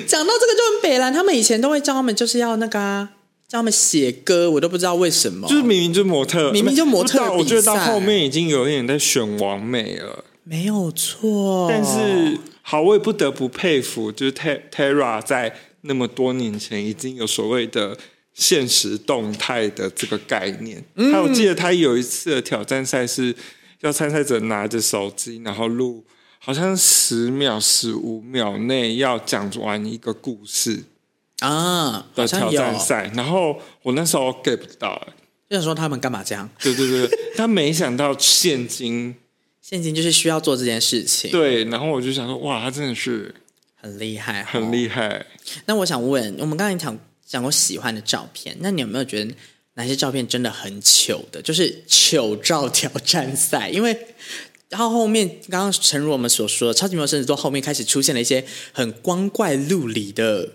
[0.06, 3.08] 讲到这个就很北蓝，他们以前都会叫他们就是要那个、啊，
[3.48, 5.48] 叫他们写歌，我都不知道为什么。
[5.48, 10.22] 就是明明就模特，明明就模特，我觉得到后面已经有点在选完美了。
[10.44, 17.96] 没有错，但是好，我也不得不佩服，就是 Terra 在那么多年前已经有所谓的
[18.32, 20.84] 现实动态的这个概念。
[20.96, 23.36] 还有、嗯、我记得他有一次的挑战赛是。
[23.80, 26.02] 要参赛者拿着手机，然后录，
[26.38, 30.84] 好像十秒、十五秒内要讲完一个故事
[31.40, 33.12] 啊的挑战赛。
[33.14, 35.06] 然后我那时候 get 不到，
[35.50, 36.48] 就想说他们干嘛这样？
[36.62, 39.14] 对对对，他没想到现今，
[39.66, 41.30] 现今就是需要做这件事情。
[41.30, 43.34] 对，然后我就想说，哇，他真的是
[43.74, 45.24] 很厉害，很厉害。
[45.64, 49.34] 那我想问，我们刚才讲讲过喜欢的照片，那你有没有觉得？
[49.76, 51.42] 哪些照片真的很糗的？
[51.42, 54.06] 就是糗照挑战赛，因为
[54.68, 60.50] 然后后面刚刚诚如我们所说的，超级名模生死斗后面开始出现了一些很光怪陆离的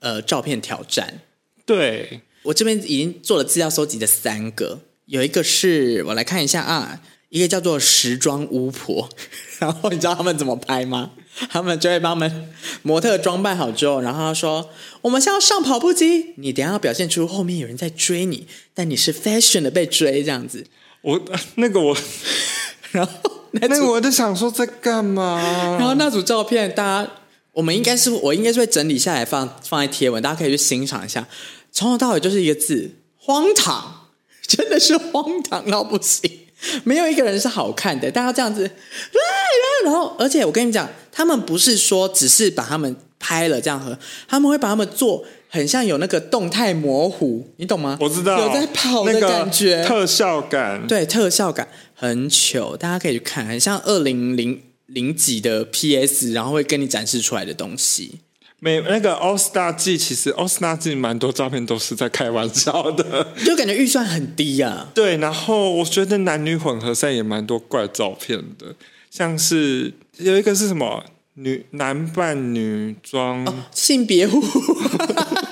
[0.00, 1.22] 呃照片挑战。
[1.64, 9.08] 对，我这边已经做了资料搜集的三个，有一个是我来看一下啊，一个叫做时装巫婆，
[9.58, 11.10] 然后你知道他们怎么拍吗？
[11.50, 12.48] 他们就会帮他们
[12.82, 14.70] 模特装扮好之后，然后他说
[15.02, 20.66] ：“我们现在要上跑步机，你等下要表现出后面有人在追你，但你是 fashion 的被追这样子。”
[21.02, 21.20] 我
[21.54, 21.96] 那个我，
[22.90, 23.12] 然后
[23.52, 25.40] 那，那个我在想说在干嘛？
[25.78, 27.10] 然后那组照片，大家
[27.52, 31.28] 我们应该是我应该是会整理下来放放在贴文，大家可以去欣赏一下。
[31.70, 34.08] 从头到尾就是一个字：荒唐，
[34.44, 36.37] 真的是荒唐到不行。
[36.84, 38.62] 没有一个人是好看的，大家这样子，
[39.84, 47.96] 然后，而且我跟你讲，他们不是说只是把他们拍了这样和，他们会把他们做很像有那个动态模糊，你懂吗？
[48.00, 58.20] 我知道，有在跑的感觉，特效感，对，特效感很糗，大家可以去看，很像二零零零几的 PS，然后会跟你展示出来的东西。
[58.60, 64.88] 没那个 All Star 季，其实 All Star 季蛮多照片都是在开玩笑的， 就感觉预算很低啊。
[64.92, 68.74] 对，然后我觉得男女混合赛也蛮多怪照片的，
[69.10, 74.42] 像是有一个是什么女男扮女装，哦、性别互。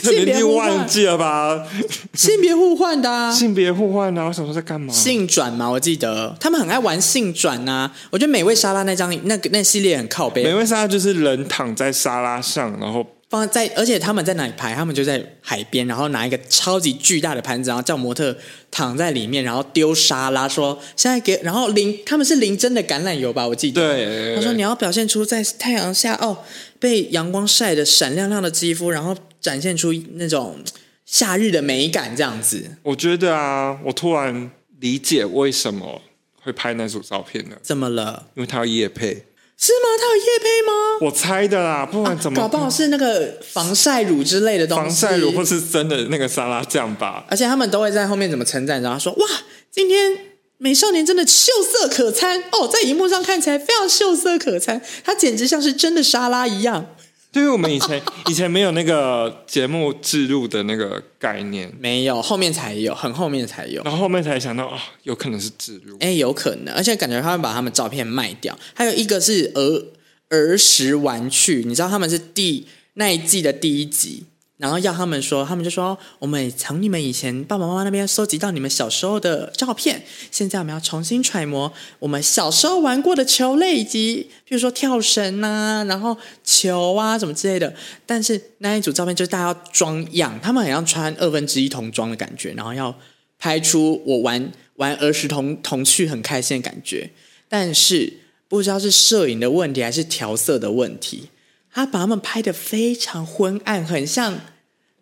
[0.02, 1.66] 性别忘记了吧？
[2.14, 4.92] 性别互换的啊，性别互换的啊，我想说在干嘛？
[4.92, 7.90] 性转嘛，我记得他们很爱玩性转呐。
[8.10, 10.42] 我觉得美味沙拉那张那个那系列很靠背。
[10.44, 14.74] 美味沙拉就是人躺在沙拉上，然后放在，而且他们在哪里拍？
[14.74, 18.36] 他们就在海边，然后拿一个超级巨大的盘子，然后叫模特
[18.70, 23.46] 躺在里面，然后丢沙拉，说现在给，然后淋他们是淋真的橄榄油吧？
[23.46, 23.80] 我记得。
[23.80, 24.34] 对。
[24.34, 26.38] 他说你要表现出在太阳下哦，
[26.78, 29.16] 被阳光晒的闪亮亮的肌肤，然后。
[29.40, 30.58] 展现出那种
[31.06, 32.76] 夏日的美感，这样子。
[32.82, 36.02] 我觉得啊，我突然理解为什么
[36.42, 37.56] 会拍那组照片了。
[37.62, 38.26] 怎么了？
[38.34, 39.26] 因为他要夜配。
[39.62, 39.88] 是吗？
[39.98, 40.72] 他有夜配吗？
[41.02, 44.82] 我猜的啦，不管怎么、啊，搞不好是那个防晒乳之类的东西。
[44.82, 47.26] 防晒乳或是真的那个沙拉酱吧。
[47.28, 49.26] 而且他们都会在后面怎么称赞，然后说：“哇，
[49.70, 50.16] 今天
[50.56, 56.86] 美少年真的秀色可餐哦，在荧幕上看起来非常秀色可餐，它简直像是真的沙拉一样。”
[57.32, 68.58] 对于我们以前以前没有那个节目制录的那个概念，没有，后面才有，很后面才有，然后后面才想到啊、哦，有可能是制录，哎，有可能，而且感觉他们把他们照片卖掉。
[68.74, 69.86] 还有一个是儿
[70.30, 74.24] 儿时玩趣，你知道他们是第那一季的第一集。
[74.60, 87.74] 然后要他们说，他们就说，我们从你们以前爸爸妈妈那边收集到你们小时候的照片，现在我们要重新揣摩我们小时候玩过的球类，以及比如说跳绳呐、啊，然后球啊什么之类的。
[88.04, 92.94] 但是那一组照片就是大家要装样，他们好像穿二分之一童装的感觉，然后要
[93.38, 97.10] 拍出我玩玩儿时童童趣很开心的感觉。
[97.48, 98.12] 但是
[98.46, 101.30] 不知道是摄影的问题还是调色的问题。
[101.72, 104.40] 他把他们拍的非常昏暗，很像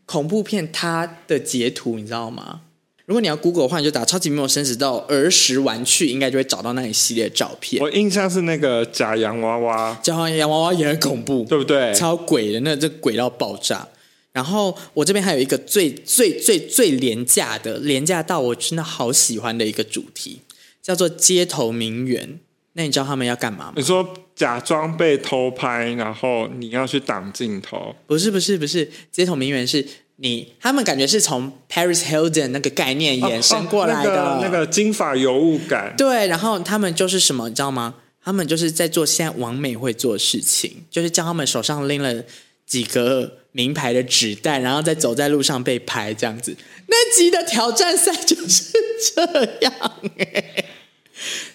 [0.05, 0.71] 恐怖片。
[0.71, 2.61] 他的截图你知道吗？
[3.07, 7.83] 如果你要 Google 的话，你就打“超级名模生死到儿时玩趣”，应该就会找到那一系列照片。
[7.83, 11.95] 我印象是那个假洋娃娃，假洋娃娃也很恐怖，对不对？
[11.95, 13.89] 超鬼的，那这鬼到爆炸。
[14.31, 20.43] 然后我这边还有一个最最最最廉价的，廉价到我真的好喜欢的一个主题，
[20.83, 22.39] 叫做街头名媛。
[22.79, 23.72] 那你知道他们要干嘛吗？
[23.74, 27.93] 你说假装被偷拍，然后你要去挡镜头？
[28.07, 35.93] 不是不是不是，街头名媛是你，他们感觉是从 Paris Hilton 那个概念延伸过来的，哦哦那个、那个金发尤物感。
[35.99, 37.97] 对，然后他们就是什么，你知道吗？
[38.22, 42.22] 他们就是在做现在王美会做的事情，就是将他们手上拎了
[42.64, 46.57] 几个名牌的纸袋，然后再走在路上被拍这样子。
[46.87, 48.72] 那集的挑战赛就是
[49.16, 49.72] 这样，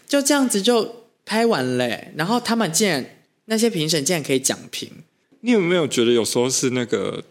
[0.06, 1.03] 就这样子就。
[1.26, 3.06] 拍完嘞，然后他们竟然
[3.46, 4.90] 那些评审竟然可以讲评。
[5.42, 7.24] 你有没有觉得有时候是那个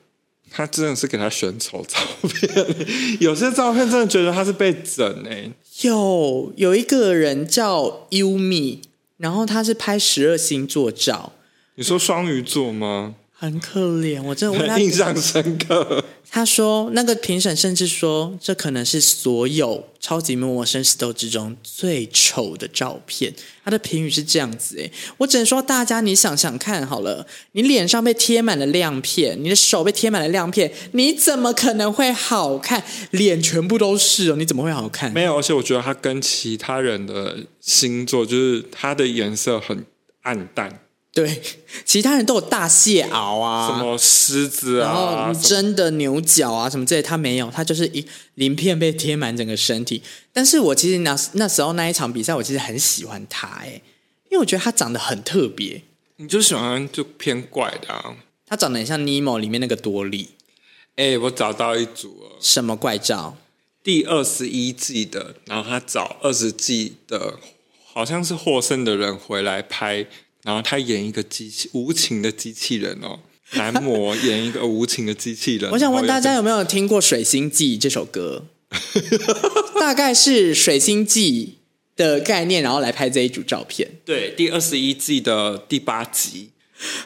[0.50, 2.86] 他真的是给他选丑照 片？
[3.20, 5.50] 有些照片真的觉得他是被整哎。
[5.82, 8.80] 有有一个人叫 Yumi，
[9.16, 11.32] 然后他是拍十二星座照。
[11.76, 13.14] 你说双鱼座吗？
[13.42, 16.04] 很可怜，我真的 印象深刻。
[16.30, 23.34] 他说，那个评审甚至说，这可能是所有超级名模生死斗之中最丑的照片。
[23.64, 32.84] 他的评语是这样子，诶，我只能说，大家你想想看好了，你脸上被贴满了亮片，你的手被贴满了亮片，你怎么可能会好看？
[33.10, 35.12] 脸全部都是哦，你怎么会好看？
[35.12, 39.84] 没有，而且我觉得他跟其他人的星座，就是他的颜色很
[40.22, 40.78] 暗淡。
[41.14, 41.42] 对，
[41.84, 48.02] 其他人都有大蟹螯啊，什么狮子啊，然后真的牛角啊，什么之类，他没有，他就是一
[48.36, 50.02] 鳞片被贴满整个身体。
[50.32, 53.82] 但是我其实那那时候那一场比赛，我其实很喜欢他，哎，
[54.30, 55.82] 因为我觉得他长得很特别。
[56.16, 58.16] 你就喜欢就偏怪的啊？
[58.46, 60.30] 他长得很像尼莫里面那个多利。
[60.96, 63.36] 哎，我找到一组了，什么怪照？
[63.82, 67.38] 第二十一季的，然后他找二十季的，
[67.92, 70.06] 好像是获胜的人回来拍。
[70.44, 73.18] 然后他演一个机器无情的机器人哦，
[73.54, 75.70] 男模演一个无情的机器人。
[75.70, 78.46] 我想问大家有没有听过《水星记》这首歌？
[79.78, 81.58] 大概是《水星记》
[81.98, 83.88] 的概念，然后来拍这一组照片。
[84.04, 86.50] 对，第二十一季的第八集。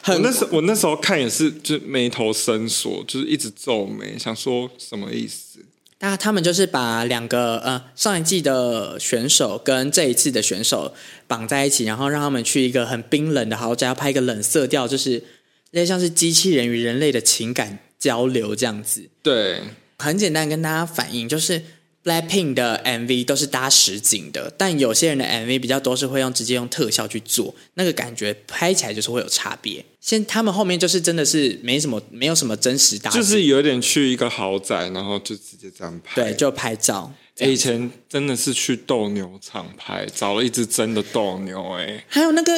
[0.01, 5.59] 很我那时我那时候看也是，就眉头深锁，就是一直皱眉，想说什么意思？
[5.99, 10.93] 那他们就是把两个呃上一季的选手跟这一次的选手
[11.27, 15.23] 绑在一起，然后让他们去一个很冰冷的豪宅，要拍一个冷色调，就是
[15.71, 19.09] 类像是机器人与人类的情感交流这样子。
[19.23, 19.61] 对，
[19.97, 21.61] 很简单跟大家反映就是。
[22.07, 29.83] Blackpink 的 MV 都是搭实景的，但有些人的 MV 比较多是会用直接用特效去做，那个感觉拍起来就是会有差别。
[29.99, 37.11] 现他们后面就是真的是没什么，没有什么真实搭，就是有点去一个豪宅，然后就直接这样拍，对，就拍照。
[37.39, 42.53] 以前真的是去斗牛场拍，找了一只真的斗牛，哎，还有那个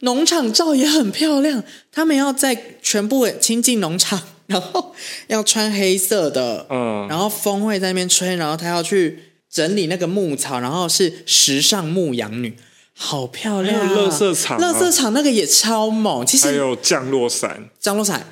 [0.00, 1.62] 农场照也很漂亮，
[1.92, 4.22] 他们要在全部亲近农场。
[4.46, 4.94] 然后
[5.28, 12.56] 要穿黑色的，嗯，然后风会在那边吹，然后他要去整理那个牧草，然后是时尚牧羊女，
[12.96, 13.86] 好漂亮啊！
[13.86, 16.26] 还有垃圾场啊，垃圾场那个也超猛。
[16.26, 18.26] 其实还有降落伞，降落伞，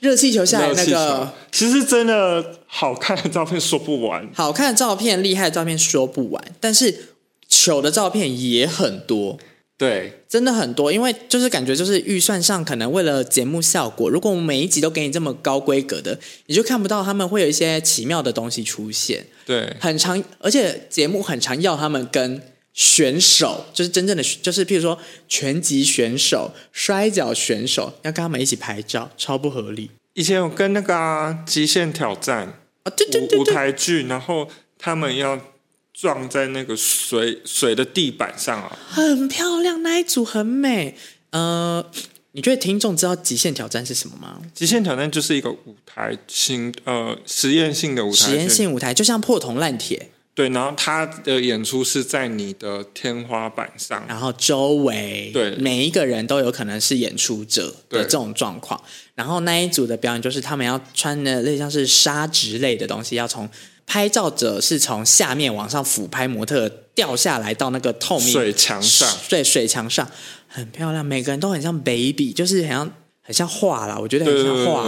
[0.00, 7.14] 热气球下来那个，其实真的好看的照片说不完，好看的照片、厉害的照片说不完，但是
[7.48, 9.38] 糗的照片也很多。
[9.76, 16.16] 对，真的很多，因为就是感觉就是预算上可能为了节目效果，如果我们每一集都给你这么高规格的，
[16.46, 19.26] 你就看不到他们会有一些奇妙的东西出现。
[19.44, 22.40] 对，很常，而且节目很常要他们跟
[22.72, 24.96] 选手，就是真正的，就是譬如说
[25.28, 29.90] 拳击选手、摔跤选手，要跟他们一起拍照，超不合理。
[30.12, 32.54] 以前有跟那个啊、极限挑战啊、
[32.84, 34.48] 哦，对对对，对，舞台剧，然后
[34.78, 35.40] 他们要。
[35.94, 40.96] 撞在那个水水的地板上啊，很漂亮，那一组很美。
[41.30, 41.84] 呃，
[42.32, 44.40] 你觉得听众知道极限挑战是什么吗？
[44.52, 50.10] 极限挑战就是一个舞台性呃实验性的舞台，实验性舞台就像破铜烂铁。
[50.34, 58.82] 对，然后他的演出是在你的天花板上，然后周围对每一个人都有可能是演出者的这种状况。
[59.14, 63.48] 然后那一组的表演就是他们要穿的类似像是纱质类的东西，要从
[63.86, 70.08] 拍照者是从下面往上俯拍模特掉下来到那个透明水墙上，对，水墙上
[70.48, 72.92] 很漂亮，每个人都很像 baby，就是很像。
[73.26, 74.84] 很像画啦，我觉得很像画，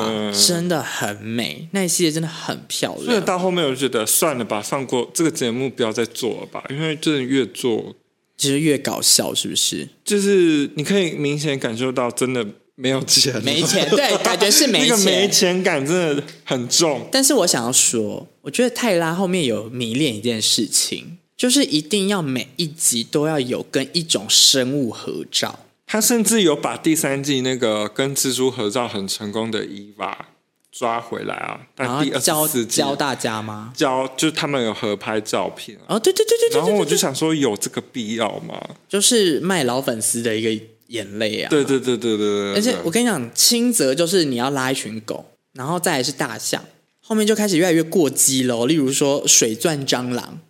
[0.46, 1.66] 真的很美。
[1.72, 3.06] 那一系列真的很漂亮。
[3.06, 7.96] 所以到后面我就觉得算了吧，放过这个节目，不要再做了吧，因为真的越做
[8.36, 9.88] 其实越搞笑，是不是？
[10.04, 17.08] 就是你可以明显感受到，真的没有钱，没钱，对， 感觉是没钱，那个没钱感真的很重。
[17.10, 25.58] 但是我想要说，我觉得泰拉后面有迷恋一件事情，就是一定要每一集都要有跟一种生物合照。
[25.86, 30.26] 他甚至有把第三季那个跟蜘蛛合照很成功的伊娃
[30.72, 31.60] 抓回来啊！
[31.74, 33.72] 但第二教教大家吗？
[33.74, 36.58] 教就是他们有合拍照片哦，对对对对对。
[36.58, 38.60] 然后我就想说，有这个必要吗？
[38.86, 41.50] 就是卖老粉丝的一个眼泪啊！
[41.50, 42.54] 对对对对对对。
[42.54, 46.64] 而且我跟你讲，轻则就是你要拉一群狗，然后再来是大象，
[47.00, 48.66] 后面就开始越来越过激了。
[48.66, 50.40] 例如说水钻蟑螂。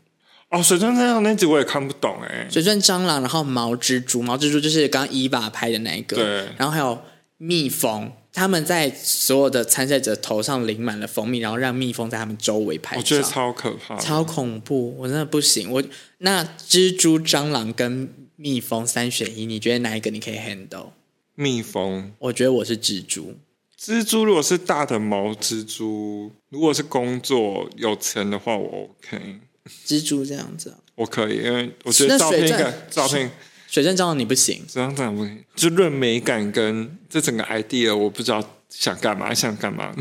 [0.50, 2.46] 哦，水钻蟑螂那集我也看不懂哎。
[2.50, 6.16] 水钻蟑螂，然后毛蜘蛛，毛蜘蛛就是刚刚伊娃拍的那一个。
[6.16, 6.48] 对。
[6.56, 6.96] 然后还有
[7.38, 13.00] 蜜蜂，他们在所有的参赛者头上淋满了蜂蜜，然后让蜜蜂在他们周围拍照。
[13.00, 15.70] 我觉得超可怕，超恐怖，我真的不行。
[15.70, 15.82] 我
[16.18, 20.90] 那蜘蛛、蟑螂跟蜜蜂三选一，你觉得哪一个你可以 handle？
[21.34, 22.12] 蜜蜂。
[22.18, 23.34] 我觉得我是蜘蛛。
[23.78, 29.40] 蜘蛛如果是大的毛蜘蛛，如果是工作有钱的话，我 OK。
[29.84, 33.30] 蜘蛛这样子，我可以，因为我觉得照片感，照片
[33.68, 39.92] 水钻蟑螂你不行，水钻蟑螂不行，就论美感跟这整个 idea，我不知道想干嘛，想干嘛，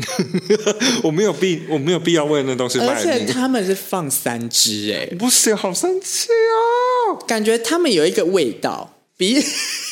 [1.02, 2.88] 我没有必我没有必要为那东西卖。
[2.88, 9.42] 而且他们是放三只，哎，不是，好生气哦，感觉他们有一个味道，比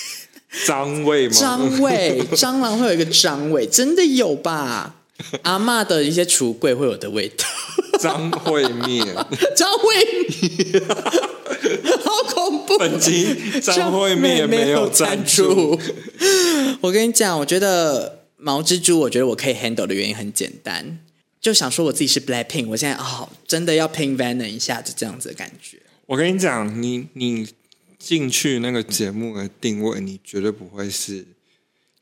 [0.67, 1.35] 脏味吗？
[1.35, 4.97] 脏味， 蟑螂会有一个脏味，真的有吧？
[5.43, 7.45] 阿嬷的一些橱柜会有的味道。
[8.01, 9.07] 张惠面，
[9.57, 9.95] 张惠
[10.29, 10.83] 面，
[12.05, 12.77] 好恐怖！
[12.77, 15.79] 本集张惠面也没有赞助。
[16.81, 20.99] 我跟你讲，我觉得毛蜘蛛，我觉得我可以 handle 的原因很简单，
[21.41, 25.79] 就想说我自己是 Blackpink，我现在哦，真的要 Pink Venom 一下子这样子的感觉。
[26.05, 27.49] 我跟你讲，你你
[27.99, 31.25] 进去那个节目的定位，你绝对不会是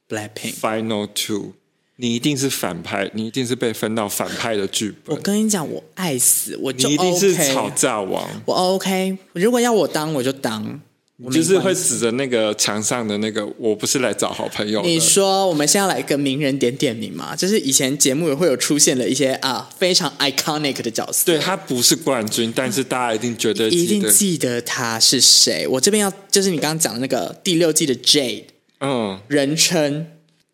[0.09, 1.53] Blackpink Final Two。
[1.97, 5.15] 你一定是反派，你一定是被分到反派的剧本。
[5.15, 8.29] 我跟你讲，我爱死，我就 OK，你一定是吵架王。
[8.45, 10.81] 我 OK，如果要我当，我就当。
[11.29, 14.83] 你就是会指着那个墙上的那个，我不是来找好朋友。
[14.83, 17.37] 你说，我们现在来一个名人点点名嘛？
[17.37, 21.25] 就是以前节目也会有出现的一些啊非常 iconic 的角色。
[21.27, 25.67] 对，他不是冠军，但是大家一定觉得一定记得他是谁。
[25.69, 28.45] 我这边要就是你刚刚讲的那个第六季的 Jade，
[28.81, 30.07] 嗯，人称。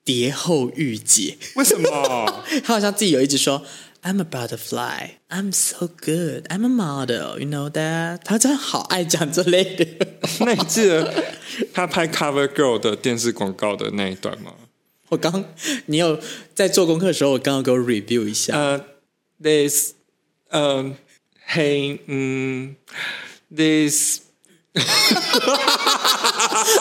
[0.05, 2.43] 蝶后御姐，为什么？
[2.65, 3.63] 他好像自己有一直说
[4.09, 8.21] "I'm a butterfly, I'm so good, I'm a model, you know that"。
[8.25, 9.87] 他真的好爱讲这类的。
[10.41, 11.13] 那你记得
[11.75, 14.55] 他拍 Cover Girl 的电视广告的那一段吗？
[15.11, 15.45] 我刚，
[15.87, 16.19] 你有
[16.55, 18.55] 在做功课的时候，我刚刚给我 review 一下。
[18.59, 19.93] 呃、uh,，this，
[20.53, 20.97] 嗯，
[21.45, 22.77] 嘿，嗯
[23.55, 24.21] ，this，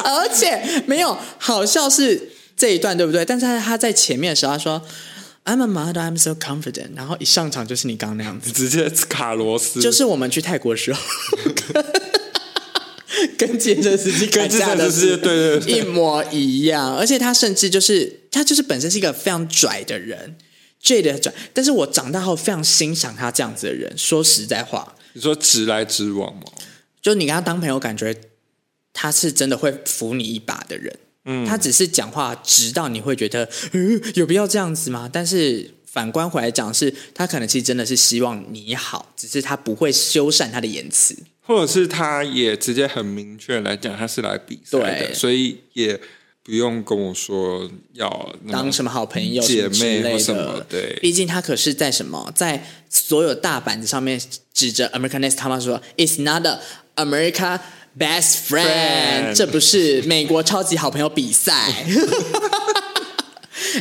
[0.06, 2.32] 而且没有好笑是。
[2.58, 3.24] 这一段对不对？
[3.24, 4.82] 但是他在前面的时候，他说
[5.48, 9.82] "I'm a model, I'm so confident"，然后一上场就是你刚刚那样子，直接卡螺丝。
[9.82, 11.02] 就是我们去泰国的时候，
[13.38, 16.96] 跟健身司机跟架的是对对一模一样。
[16.98, 20.36] 而且他甚至就是他就是本身是一个非常拽的人
[20.82, 21.34] ，J 的拽。
[21.54, 23.98] 但是我长大后非常欣赏他这样子的人。
[23.98, 26.42] 说实在话，你说直来直往吗？
[27.02, 28.14] 就你跟他当朋友，感觉
[28.92, 30.94] 他是真的会扶你一把的人。
[31.30, 35.10] 嗯，他只是讲话直到你会觉得，嗯，有必要这样子吗？
[35.12, 46.00] 但是反观回来讲，是他可能其实真的是希望你好，只是他不会修缮他的言辞，或者是他也直接很明确来讲，他是来比赛的，对，所以也
[46.44, 50.66] 不用跟我说要当什么好朋友、姐妹之类的什么。
[50.70, 54.18] 对，毕竟他可是在什么，在所有大板子上面
[54.54, 56.62] 指着 American Next，他们说 It's not a
[56.96, 57.60] America。
[57.98, 61.74] Best friend，, 这不是美国超级好朋友比赛。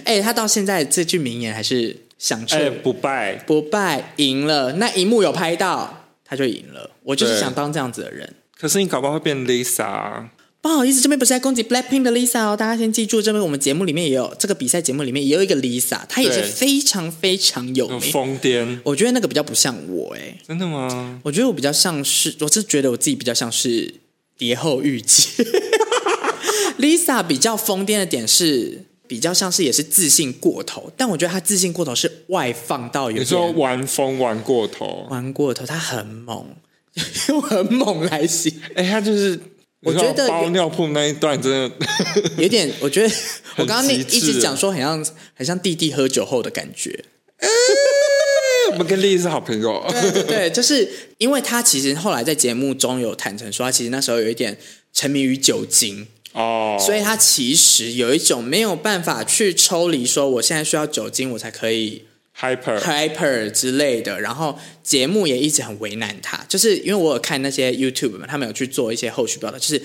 [0.04, 4.72] 哎、欸，他到现在这句名言还是响彻、欸，不败不败，赢了。
[4.74, 6.90] 那一幕有拍到，他就赢了。
[7.02, 8.34] 我就是想当这样子的人。
[8.58, 10.28] 可是你搞不好会变 Lisa，
[10.62, 18.80] 不好意思，这边不是在攻击 Blackpink 的 Lisa 哦，大家先记住，这边我们节目里面也有这个比赛节目里面也有一个 Lisa，她也是非常非常有名，疯癫。
[18.82, 21.20] 我觉得那个比较不像我哎、欸，真的吗？
[21.22, 23.94] 我觉得我比较像是，我是觉得我自己比较像是
[24.36, 25.44] 蝶后御姐。
[26.78, 36.54] Lisa 比较疯癫的点是，比较像是也是自信过头，但我觉得她自信过头是外放到有，你说玩疯玩过头，玩过头，她很猛，
[37.28, 38.62] 用很猛来形容。
[38.76, 39.40] 哎、欸，她就是。
[39.82, 41.70] 我觉得包尿布那一段真的
[42.42, 43.14] 有点，我觉得
[43.56, 47.04] 我刚刚那一直讲说很像很像弟弟喝酒后的感觉。
[48.76, 54.56] 们跟丽丽是好朋友， 对对对，就是因为他其实后来在节目中有坦诚说，他其实那时候有一点
[54.92, 62.04] 沉迷于酒精哦，所以他其实有一种没有办法去抽离，说我现在需要酒精，我才可以。
[62.38, 69.80] Hyper Hyper 之类的，然后节目也一直很为难他，就是因为我有看那些 YouTube 嘛，他们有去做一些后续报道，就是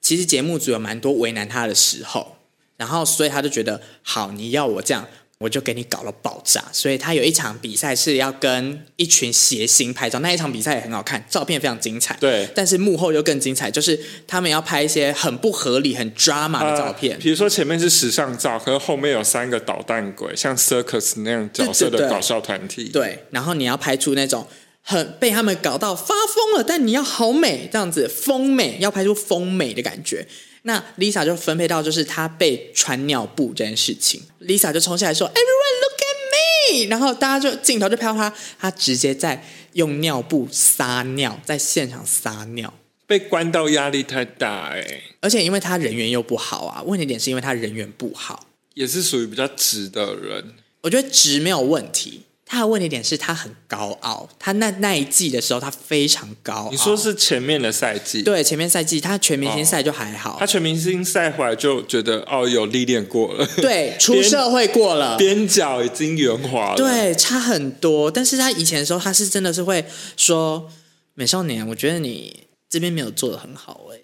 [0.00, 2.38] 其实节目组有蛮多为难他的时候，
[2.76, 5.06] 然后所以他就觉得好，你要我这样。
[5.42, 12.16] 我就给你搞了爆炸，所以他有一场比赛是要跟一群谐星拍照，那一场比赛也很好看，照片非常精彩。
[12.20, 17.18] 对，但是幕后又更精彩，就是他们要拍一些很不合理、很 drama 的照片。
[17.18, 22.84] 比如说前面是时尚照，可是后面有三个捣蛋鬼，像 circus 那样角色的搞笑团体。
[22.84, 24.46] 对，对，对，然后你要拍出那种
[24.80, 30.26] 很被他们搞到发疯了，但你要好美，这样子疯美，要拍出疯美的感觉。
[30.62, 42.72] 那 Lisa 就分配到就是她被穿尿布这件事情，Lisa 就冲下来说：“Everyone look at me！” 然后大家就镜头就拍到她，她直接在用尿布撒尿，在现场撒尿，
[43.06, 52.22] 被关到压力太大哎、欸，而且因为她人缘又不好啊，问题点是因为她人缘不好，也是属于比较直的人，我觉得直没有问题。
[52.52, 56.70] 他的问题点是他很高傲，他那那一季的时候他非常高傲。
[56.70, 58.20] 你说是前面的赛季？
[58.20, 68.10] 对，前面赛季他全明星赛就还好，哦、他全明星赛回来就觉得哦，有历练过了，对，出社会过了， 边角已经圆滑了，对，差很多。
[68.10, 69.82] 但是他以前的时候，他是真的是会
[70.18, 70.70] 说
[71.14, 73.96] 美少年，我觉得你这边没有做的很好，哎，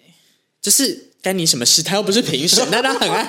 [0.59, 1.08] 就是。
[1.21, 1.83] 干你什么事？
[1.83, 3.27] 他又不是评审，但他很爱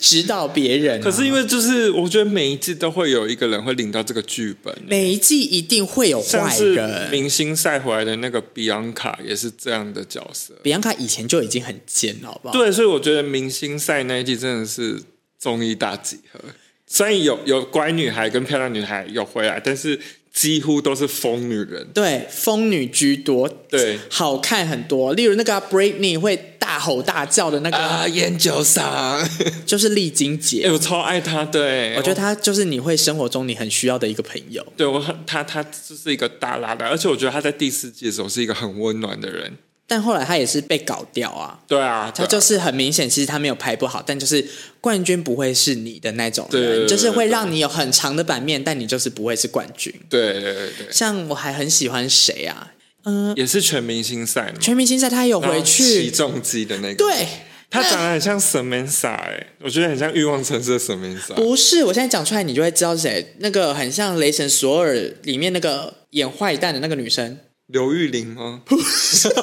[0.00, 1.04] 指导别人啊。
[1.04, 7.10] 可是因为就是，我觉得每一季都会有一个人会领到这个剧本，每一季一定会有坏人。
[7.10, 10.54] 明星赛回来的那个比昂卡也是这样的角色。
[10.62, 12.54] 比昂卡以前就已经很贱了，好不好？
[12.54, 14.98] 对，所以我觉得明星赛那一季真的是
[15.38, 16.40] 综艺大集合。
[16.86, 20.00] 虽然有有乖女孩跟漂亮女孩有回来，但是。
[20.30, 25.12] 几乎都是疯女人，对，疯女居多，对，好看很多。
[25.14, 29.28] 例如那个 Britney 会大吼大叫的那个啊，烟酒嗓，
[29.66, 34.64] 就是丽晶姐，哎，我超爱她，对，我觉得她就是你会生活中你很需要的一个朋友。
[34.76, 39.52] 对我，她她就是一个大喇喇，而且我觉得她在第四季的时候是一个很温暖的人。
[39.88, 41.58] 但后来他也是被搞掉啊！
[41.66, 44.46] 对啊，他就是很明显，其实他没有拍不好，但就是
[44.82, 49.90] 冠军不会是你的那种人，就是会让你有很长的版面，但你就是不会是冠军。
[50.10, 52.74] 对对对对，像我还很喜欢谁啊？
[53.08, 54.58] 嗯，也是全明星赛嘛。
[54.60, 57.26] 全明星赛他有回去起重机的那个，对，
[57.70, 61.34] 他长得很像 Samantha 哎，我觉得很像欲望城市的 Samantha。
[61.34, 67.38] 不是，我现在讲出来你就会知道是谁，那个很像雷神索尔里面那个演坏蛋的那个女生。
[67.68, 68.60] 刘玉玲吗？
[68.66, 69.42] 不是，是吗？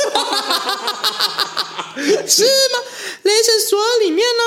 [3.23, 4.43] 雷神索尔里面呢？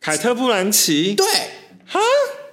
[0.00, 1.14] 凯特·布兰奇。
[1.14, 1.26] 对，
[1.86, 2.00] 哈，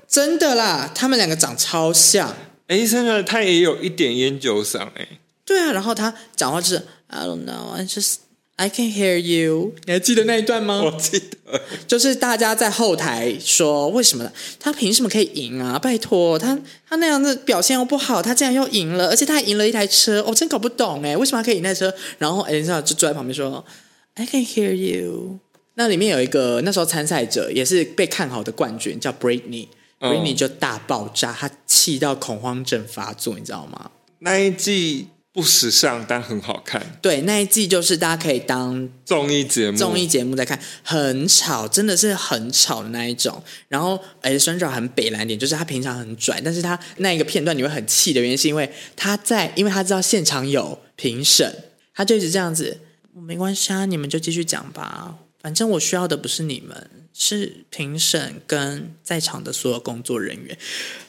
[0.07, 2.35] 真的啦，他们两个长超像。
[2.67, 5.18] 哎，真的，他也有一点烟酒嗓哎。
[5.49, 8.17] 对啊，然后他讲话就是 I don't know, I just
[8.55, 9.73] I can hear you。
[9.85, 10.83] 你还记得那一段吗？
[10.83, 14.31] 我记得，就是大家在后台说，为什么呢？
[14.59, 15.79] 他凭什么可以赢啊？
[15.79, 16.55] 拜托，他
[16.87, 21.91] 他那样的表现又不好，他竟然又赢了，而且他还赢了一台车，我、哦、真搞不懂哎，为什么他可以赢那台车？
[22.19, 23.65] 然后艾丽莎就坐在旁边说
[24.13, 25.39] ，I can hear you。
[25.73, 33.89] 那里面有一个那时候参赛者也是被看好的冠军，叫 Britney，Britney、嗯、就大爆炸，他气到恐慌症发作，你知道吗？
[34.19, 35.07] 那一季。
[35.39, 36.99] 不时尚，但很好看。
[37.01, 43.41] 对，那一季就是大家可以当综艺节目，综艺节目在看，很吵，真的是很吵的那一种。
[43.69, 51.55] 然后，哎，Sandra 很北蓝点，就是他平常很拽，但是他那一个片段你会很气的原因，是因为他在，因为他知道现场有评审，
[51.95, 52.77] 他就一直这样子，
[53.13, 60.57] 没关系啊，你们就继续讲吧，反正我需要的不是你们，是评审跟在场的所有工作人员，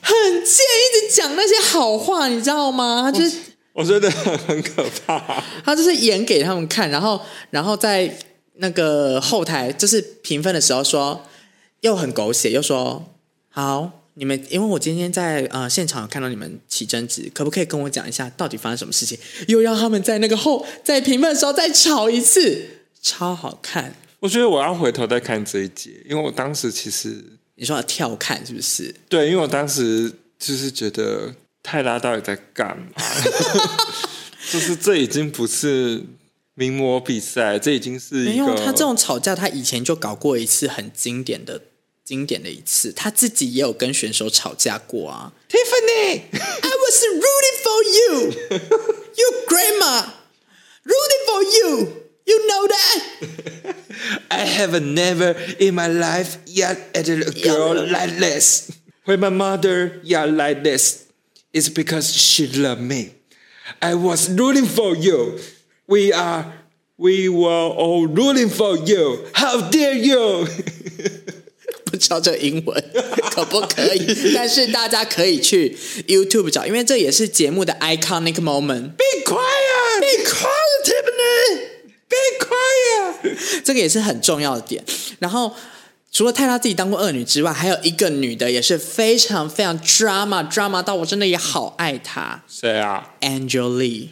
[0.01, 0.15] 很
[0.45, 3.03] 贱，一直讲那些好话，你知道吗？
[3.03, 3.50] 他就是。
[3.81, 5.43] 我觉得很可怕。
[5.65, 7.19] 他就是演给他们看，然后，
[7.49, 8.15] 然后在
[8.57, 11.25] 那个后台就是评分的时候说，
[11.81, 13.03] 又很狗血，又说
[13.49, 19.19] 好，你们因为我今天在呃现场看到你们起争执，可不可以跟我讲一下到底发生什么事情？
[19.49, 22.67] 又让他们在那个后在评分的时候再吵一次，
[23.01, 23.95] 超好看。
[24.21, 27.25] 我觉得我要回头再看这一节，因为我当时其实
[27.55, 28.95] 你说要跳看是不是？
[29.09, 32.87] 对，因为我当时就是觉得泰拉到底在干嘛？
[34.51, 36.05] 就是这已经不是
[36.55, 38.17] 名模比赛，这已经是。
[38.25, 41.63] 没有，他这种吵架，他以前就搞过一次很经典的、
[42.05, 45.33] 经典的一次，他自己也有跟选手吵架过啊。
[45.49, 48.33] Tiffany，I was rooting for you,
[49.17, 50.05] your grandma
[50.85, 51.89] rooting for you.
[52.27, 53.75] You know that?
[54.29, 58.71] I have never in my life yelled at a girl like this.
[59.05, 61.07] When my mother yelled like this,
[61.54, 63.12] it's because she loved me.
[63.82, 65.40] I was rooting for you.
[65.88, 66.54] We are,
[66.98, 69.26] we were all rooting for you.
[69.34, 70.48] How dare you?
[71.86, 72.84] 不知道这英文
[73.32, 74.34] 可不可以？
[74.34, 75.78] 但是大家可以去
[76.08, 78.92] YouTube 找，因为这也是节目的 iconic moment.
[78.98, 80.02] Be quiet!
[80.02, 81.62] Be quiet, Tiffany!
[82.10, 84.84] Be quiet，这个也是很重要的点。
[85.20, 85.56] 然后
[86.13, 92.43] 除了泰拉自己当过恶女之外，还有一个女的也是非常非常 drama drama 到我真的也好爱她。
[92.49, 94.09] 谁啊？Angel Lee。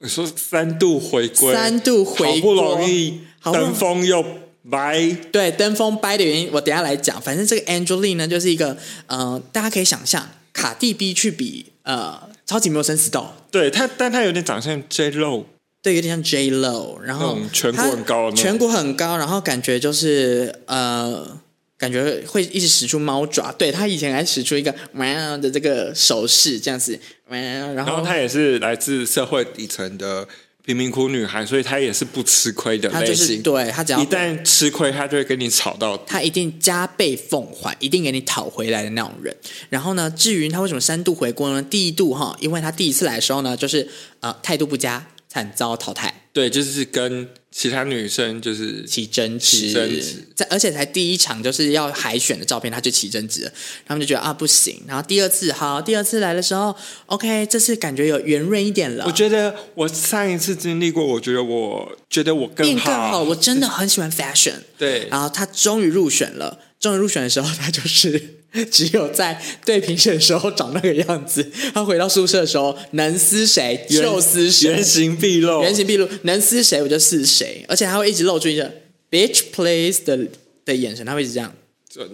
[0.00, 4.24] 你说三度回归，三度回归，好不容易登峰又
[4.70, 5.10] 掰。
[5.32, 7.20] 对，登峰掰的原因我等下来讲。
[7.20, 8.76] 反正这个 Angel Lee 呢，就是一个
[9.06, 13.26] 呃，大家可以想象卡蒂 B 去比呃超级没有生死斗。
[13.50, 15.44] 对他，但他有点长相 J Lo。
[15.80, 21.40] 对，有点像 J Lo，然后颧骨很高，颧骨很高，然后感觉就是呃，
[21.78, 23.52] 感觉会一直使出猫爪。
[23.52, 26.98] 对，他以前还使出一个喵的这个手势，这样子，
[27.28, 30.26] 然后，然后他也是来自社会底层的
[30.64, 33.00] 贫民窟女孩，所以他也是不吃亏的类型。
[33.00, 39.34] 他就是对他只要一旦吃亏，他就会跟你吵到底，他一定加倍奉还，一定给你讨回来的那种人。
[39.70, 41.62] 然后呢，至于他为什么三度回归呢？
[41.62, 45.06] 第一度哈，因为他第一次来的时候呢，就是呃态度不佳。
[45.28, 53.52] 惨遭淘汰，对，就是跟其他女生就是起争执，起争执，在而且才第一场就是要海选的照片，他就起争执了，
[53.84, 56.74] 他们就觉得啊不行，然后第二次好，第二次来的时候
[57.06, 59.04] ，OK，这次感觉有圆润一点了。
[59.06, 68.37] 我觉得我上一次经历过，我觉得我觉得我更好，更好，我真的很喜欢 fashion， 对，然后他终于入选了，终于入选的时候，他就是。
[68.70, 73.86] 只有在对评审的时候长那个样子， 他回到宿舍的时候能撕谁？
[73.88, 78.72] 就撕谁，原形毕露，原形毕露，能撕谁我就撕谁，而且他会一直露出一个
[79.10, 80.18] bitch please 的
[80.64, 81.54] 的眼神，他会一直这样。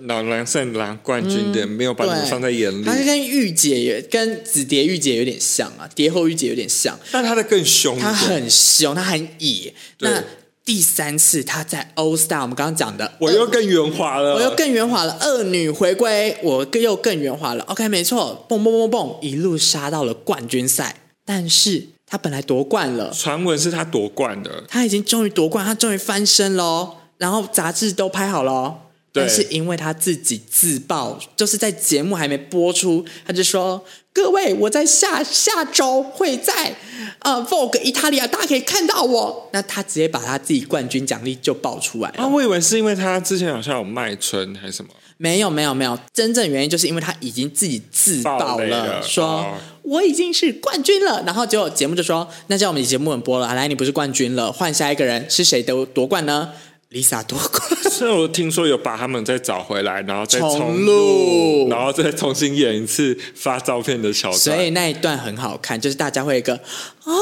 [0.06, 9.74] 老狼胜狼冠军的、嗯、没有把你放在眼里，他是跟御姐也跟紫蝶御姐有点像啊，蝶后御姐有点像，但他的更凶，他很凶，他很野。
[9.98, 10.24] 那
[10.64, 15.18] 第三次他在 All Star，我们刚刚讲的，我又更圆滑了，我又更圆滑了。
[15.20, 17.62] 恶女回归，我又更圆滑了。
[17.64, 20.96] OK，没错，蹦蹦蹦蹦，一路杀到了冠军赛。
[21.26, 26.96] 但是他本来夺冠了，传闻是他夺冠的，他已经终于夺冠，他终于翻身喽。
[27.18, 28.78] 然后杂志都拍好了，
[29.14, 33.82] 但是因为他自己自曝，就是在节目还没播出，他就说。
[34.14, 36.72] 各位，我在下下周会在
[37.18, 39.48] 呃 Vogue 意大利啊，大家可以看到我。
[39.52, 42.18] 那他直接把他自己冠军奖励就爆出来了。
[42.18, 44.92] 啊，我以为是因为他之前好像有卖春还是什么？
[45.16, 45.98] 没有，没有，没有。
[46.12, 51.20] 真正原因就是因为他已经自己自爆了，了说、哦、我已经是冠军了。
[51.26, 53.52] 然后结果节目就说，那叫我们节目稳播了。
[53.52, 56.52] 来，你不是冠军了，换下一个人，是谁都夺冠呢
[56.94, 64.38] ？Lisa 夺冠，所以我听说有把他们再找回来，然后再重录，然后再重新演一次发照片的桥段。
[64.38, 66.60] 所以那一段很好看，就是大家会一个啊、
[67.02, 67.20] 哦，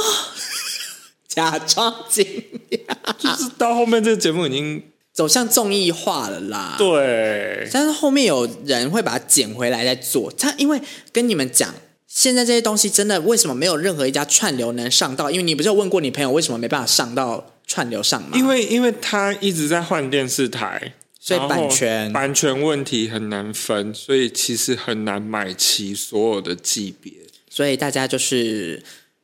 [1.26, 2.22] 假装惊
[2.70, 4.82] 讶，就是到后面这个节目已经
[5.14, 6.74] 走向综艺化了啦。
[6.76, 10.30] 对，但是后面有人会把它捡回来再做。
[10.32, 10.78] 他因为
[11.10, 11.74] 跟你们讲，
[12.06, 15.30] 现在这些东西真的为什么没有任何一家串流能上到？
[15.30, 17.51] 因为你不是有问过你朋友为什么没办法上到？
[17.66, 18.36] 串流上嘛？
[18.36, 27.12] 因为因为他一直在换电视台，所以版权版权问题很难分，所以其实很难买齐所有的级别。
[27.48, 28.82] 所以大家就是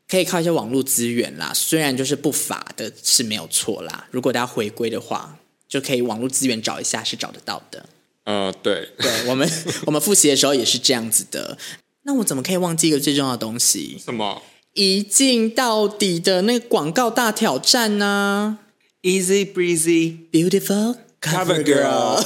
[0.09, 4.07] 可以靠一些网络资源啦，虽然就是不法的是没有错啦。
[4.11, 7.87] 如果大家回归的话，就可以网络资源找一下是找得到的。
[8.25, 9.51] 呃，对，对我们
[9.87, 11.57] 我们复习的时候也是这样子的。
[12.03, 13.99] 那我怎么可以忘记一个最重要的东西？
[14.03, 14.43] 什么？
[14.75, 18.59] 一镜到底的那个广告大挑战呢
[19.03, 22.23] ？Easy breezy, beautiful cover girl，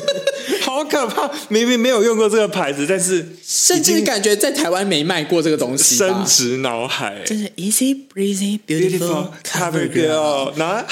[0.62, 1.30] 好可怕！
[1.48, 7.22] 明明没有用过这个牌子，但是甚至感觉在台湾没卖过这个东西，深植脑海。
[7.24, 10.86] 真的 Easy breezy, beautiful cover girl，哈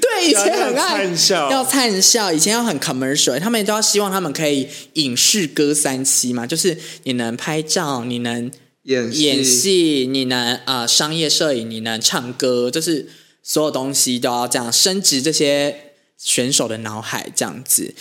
[0.00, 8.50] 对，以前很爱灿笑，要灿笑，以前要很 commercial，他们都要希望他们可以影视歌三期嘛，就是你能拍照，你能。
[8.88, 13.06] 演戏，演戏，你能啊、呃，商业摄影，你能唱歌，就是
[13.42, 17.94] 所有东西都要这样升值这些选手的脑海，这样子。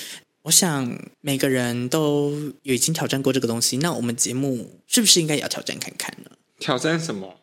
[0.44, 2.32] 我想每个人都
[2.64, 6.32] 有已经挑战过这个东西，那我们节目是不是应该也要挑战看看呢？
[6.58, 7.36] 挑战什么？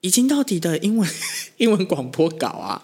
[0.00, 1.08] 已经到底的英文
[1.58, 2.82] 英文广播稿啊？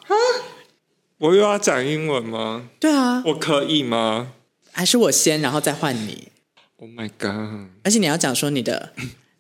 [1.19, 2.71] 我又要讲英文吗？
[2.79, 4.35] 对啊，我可以吗？
[4.71, 6.29] 还是我先，然后再换你
[6.77, 7.69] ？Oh my god！
[7.83, 8.93] 而且你要讲说你的，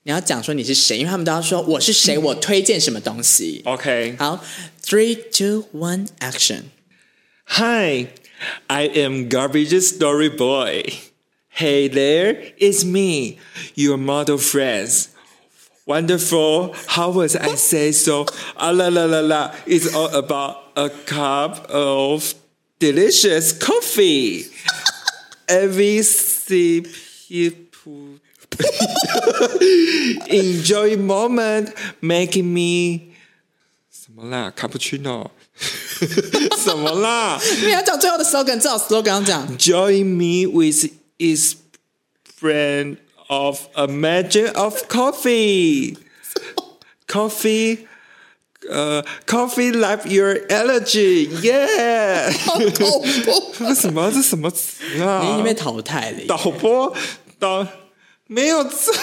[0.04, 3.62] 你要讲说你是谁，因为他们都要说我是谁，我推荐什么东西。
[3.66, 4.44] OK，好，
[4.84, 10.94] Three, two, one, action！Hi。I am Garbage Story Boy.
[11.50, 13.38] Hey there, it's me,
[13.76, 15.10] your model friends.
[15.86, 18.26] Wonderful, how was I say so?
[18.56, 22.34] Ah la la la la, it's all about a cup of
[22.80, 24.46] delicious coffee.
[25.50, 26.88] Every sip
[27.28, 27.63] you put
[30.28, 33.14] enjoy moment making me
[33.92, 34.52] 什么啦？
[34.56, 35.32] 卡布奇诺。
[36.58, 37.40] 什么啦？
[37.64, 39.58] 你要讲最后的 slogan，最好 slogan 要讲。
[39.58, 41.56] Join me with is
[42.40, 42.98] friend
[43.28, 45.98] of a magic of coffee.
[47.08, 47.86] Coffee，
[48.70, 51.28] 呃、uh,，coffee like your allergy.
[51.42, 52.32] Yeah。
[52.46, 52.72] 好恐
[53.26, 53.42] 怖！
[53.60, 54.12] 这什么？
[54.12, 55.22] 这什么词啊？
[55.24, 56.26] 你已经被淘汰了。
[56.28, 56.96] 导播
[57.38, 57.68] 导
[58.27, 58.91] 没有字。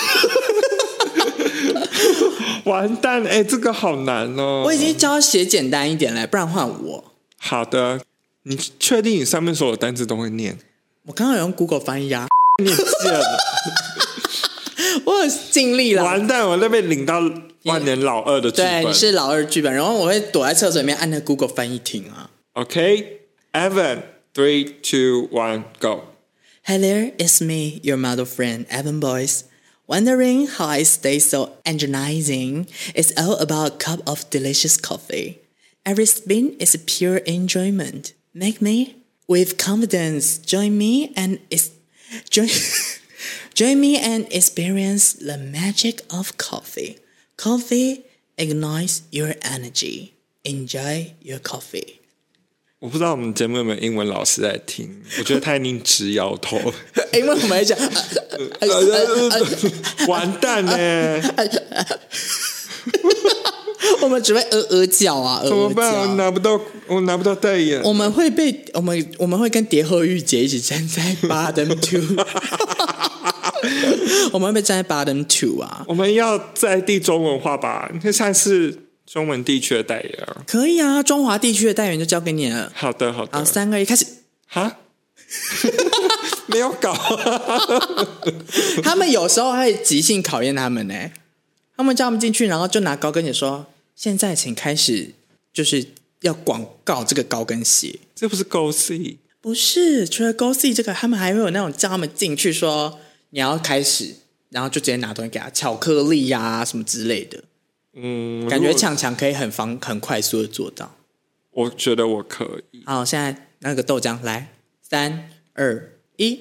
[2.66, 3.24] 完蛋！
[3.24, 4.64] 哎、欸，这个好难哦。
[4.66, 7.04] 我已经教他写简单一点了，不然换我。
[7.38, 8.00] 好的，
[8.44, 10.58] 你确定你上面所有单词都会念？
[11.08, 12.28] 我刚刚有用 Google 翻译啊。
[12.62, 13.26] 念贱了，
[15.06, 16.04] 我很尽力了。
[16.04, 17.20] 完蛋，我那边领到
[17.64, 18.84] 万年老二的剧本。
[18.84, 22.30] 对，你是老二剧本，然后我会躲在厕所里面按那 Google 翻译听啊。
[22.54, 26.02] OK，Evan，three, two, one, go。
[26.66, 29.46] Hi there, it's me, your model friend, Evan Boyce.
[29.88, 32.68] Wondering how I stay so energizing?
[32.94, 35.42] It's all about a cup of delicious coffee.
[35.88, 38.14] Every spin is a pure enjoyment.
[38.36, 38.98] Make me
[39.28, 40.38] with confidence.
[40.38, 41.72] Join me and is
[42.30, 42.50] join
[43.56, 47.00] join me and experience the magic of coffee.
[47.38, 48.06] Coffee
[48.38, 50.14] ignites your energy.
[50.46, 52.01] Enjoy your coffee.
[52.82, 56.58] 我不知道我们节目有没有英文老师在听，我觉得他一定直摇头。
[57.14, 57.78] 因为我们还讲，
[60.08, 61.22] 完蛋呢！
[64.02, 65.94] 我们只会呃呃叫啊，怎么办？
[65.94, 67.80] 我拿不到，我拿不到代言。
[67.84, 72.02] 我们会被我们我们会跟蝶鹤玉姐一起站在 bottom two，
[74.34, 75.86] 我们会被站在 bottom two 啊！
[75.88, 77.92] 我们要在地中文化吧？
[77.94, 78.76] 你看上次。
[79.12, 82.72] 中文地区的代言啊，可以啊，中华地区的代言就交给你了。
[82.74, 83.38] 好的，好的。
[83.38, 84.06] 好，三二一，开始。
[84.48, 84.78] 哈，
[86.48, 86.96] 没有搞。
[88.82, 91.12] 他们有时候会即兴考验他们呢。
[91.76, 93.66] 他们叫他们进去，然后就拿高跟鞋说
[93.98, 95.10] ：“现在请开始，
[95.52, 95.88] 就是
[96.22, 99.18] 要广告这个高跟鞋。”这不是 Go See？
[99.42, 102.98] 不是，除了 Go See 这个，他们还会有那种叫他们进去说
[103.32, 104.16] 你要开始，
[104.52, 107.44] 然后就直接拿东西给他，巧克力呀、啊、什么之类的。
[107.94, 110.96] 嗯，感觉强强可以很方很快速的做到。
[111.52, 112.84] 我觉得我可以。
[112.86, 116.40] 好，现在那个豆浆来，三二一，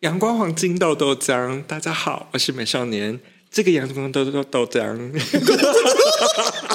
[0.00, 3.20] 阳光黄金豆豆浆，大家好，我是美少年。
[3.50, 5.12] 这个阳光豆豆豆浆。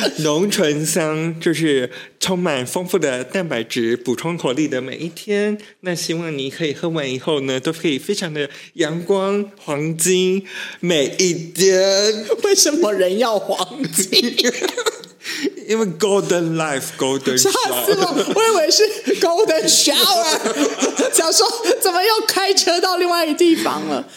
[0.24, 5.58] 浓醇香，就是充满丰富的蛋白质，补充活力的每一天。
[5.80, 10.44] 那希望你可以喝完以后呢，都可以非常的阳光黄金
[10.80, 12.26] 每一天。
[12.44, 14.36] 为什么人要黄金？
[15.68, 18.32] 因为 Golden Life，Golden Shower。
[18.34, 18.82] 我以为是
[19.20, 21.46] Golden Shower，想说
[21.80, 24.08] 怎么又开车到另外一个地方了？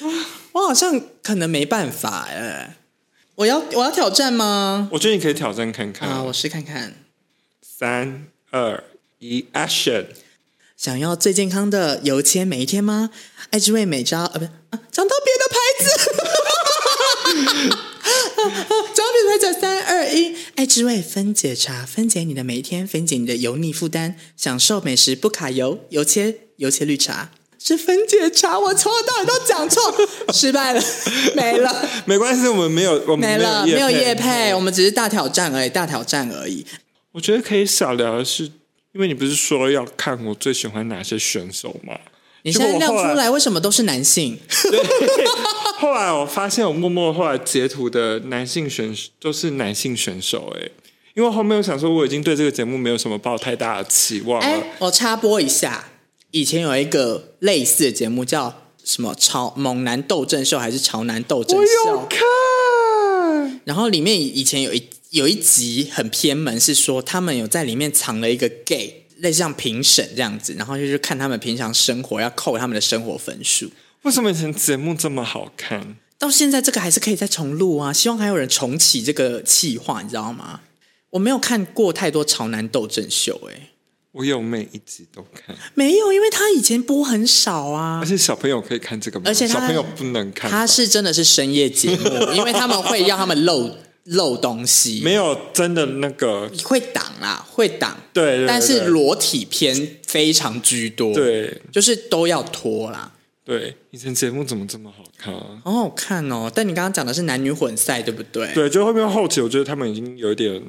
[0.53, 2.77] 我好像可能没办法哎。
[3.35, 4.89] 我要我要挑战吗？
[4.91, 6.07] 我觉得你可以挑战看看。
[6.07, 6.93] 啊，我试看看。
[7.61, 8.83] 三二
[9.19, 10.05] 一，Action！
[10.77, 13.09] 想要最健康的油切每一天吗？
[13.49, 15.85] 爱之味美招，啊，不是，啊，讲到别的牌子。
[18.93, 27.31] 讲到别的牌子，三二一，爱之味分解茶，分解你的每一天，分解你的油腻负担，享受美食不卡油，油切油切绿茶。
[27.65, 29.81] 是分解茶，我从头到尾都讲错，
[30.33, 30.83] 失败了，
[31.33, 36.65] 没了，没关系，我们没有，我们没，了，没有叶配，我们只是大挑战而已，大挑战而已。
[37.13, 38.43] 我觉得可以少聊的是，
[38.91, 41.97] 因为你不是说要看我最喜欢哪些选手吗？
[42.41, 44.37] 你现在亮出来，为什么都是男性？
[44.69, 44.83] 对，
[45.77, 50.67] 后来我发现，我默默后来截图的男性选手都是男性选手，哎，
[51.13, 54.45] 因为后面我想说，我已经对这个节目没有什么抱太大的期望了。
[54.45, 55.91] 哎，我插播一下。
[56.33, 61.91] 以前有一个类似的节目叫什么“潮猛男斗阵秀”还是“潮男斗阵秀”？
[61.91, 63.61] 我有看。
[63.65, 73.69] 然后里面以前有一有一集很偏门，是说他们有在里面藏了一个 gay，类似像评审这样子，然后就是看他们平常生活，要扣他们的生活分数。
[74.01, 75.97] 为什么以前节目这么好看？
[76.17, 77.93] 到现在这个还是可以再重录啊！
[77.93, 80.61] 希望还有人重启这个企划，你知道吗？
[81.11, 83.69] 我没有看过太多潮男斗阵秀，哎，
[84.13, 87.99] 我有每一集都看，没有，因为他以前播很少啊。
[88.01, 89.25] 而且小朋友可以看这个吗？
[89.27, 90.49] 而且小朋友不能看。
[90.49, 103.12] 他是真的是深夜节目，因为他们会要他们漏 漏东西，没有真的那个会挡啦，会挡，对，对，对，但是裸体片非常居多，对，就是都要脱啦。
[103.45, 105.61] 对，以前节目怎么这么好看啊？
[105.65, 106.49] 好好看哦！
[106.53, 108.53] 但你刚刚讲的是男女混赛，对不对？
[108.53, 110.61] 对，就后面后期，我觉得他们已经有一点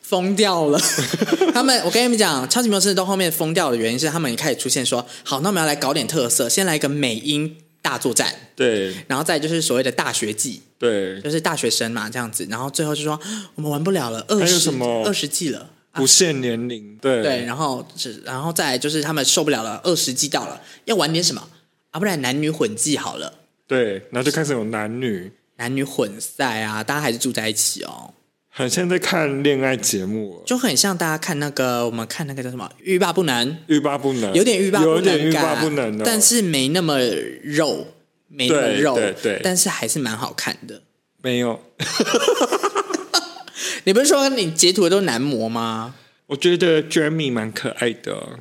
[0.00, 0.78] 疯掉了。
[1.52, 13.18] 他们，我跟你们讲，超级模式到后面疯掉的原因是，他们一开始出现说，好，那我们要来搞点特色，先来一个美英大作战，对，然后再就是所谓的大学季，对，就是大学生嘛，这样子，然后最后就说
[13.56, 21.42] 我们玩不了了，二十什么二十季了，不限年龄，对对，然后是，然后再来就是他们受不了了，二十季到了，要玩点什么？
[21.90, 23.34] 啊，不然男女混季好了。
[23.66, 28.14] 对，然后就开始有男女男女混赛啊，大家还是住在一起哦。
[28.52, 36.98] 很像在看恋爱节目，就很像大家看那个，我们看那个叫什么《欲罢不能》，欲罢不能，有点欲罢不能，有点欲罢不能的，但是没那么
[37.44, 37.86] 肉，
[38.26, 40.82] 没那么肉，对对对，但是还是蛮好看的。
[41.22, 41.60] 没有，
[43.84, 45.94] 你不是说你截图的都是男模吗？
[46.26, 48.40] 我觉得 Jeremy 蛮可爱的。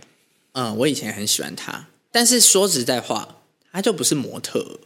[0.54, 3.36] 嗯，我以前很喜欢他，但是说实在话。
[3.72, 4.80] 他就不是模特，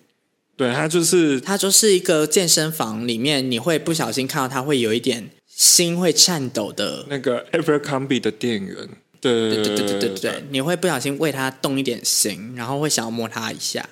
[0.58, 8.90] 对，他就是他就是一个健身房里面，你会不小心看到他会有一点心会颤抖的那个 evercombie 的店员，
[9.22, 13.90] 对对对对对对对，你会不小心为他动一点心，然后会想要摸他一下，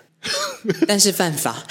[0.87, 1.65] 但是犯法，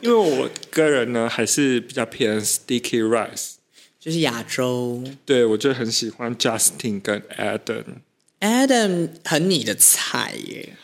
[0.00, 3.52] 因为我个人呢还是比较偏 Sticky Rice，
[4.00, 10.76] 就是亚洲，对我就很喜欢 Justin 跟 Adam，Adam 很你的菜耶。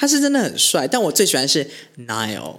[0.00, 1.68] 他是真的很帅，但我最喜欢是
[2.08, 2.56] Niall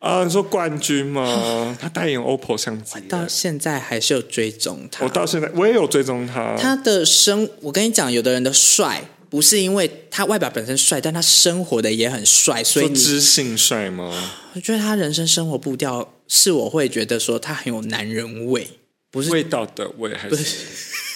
[0.00, 0.22] 啊！
[0.22, 1.74] 你说冠军吗？
[1.80, 5.02] 他代言 OPPO 相机，到现在还是有追踪他。
[5.02, 6.54] 我到现在我也有追踪他。
[6.58, 14.12] 他的生，我跟你讲，有的人的帅不是因为他外表本身帅，但他生活的也很帅，所以知性帅吗？
[14.52, 18.68] 我觉得他人生生活步调是我会觉得说他很有男人味，
[19.10, 20.36] 不是味道的味，还是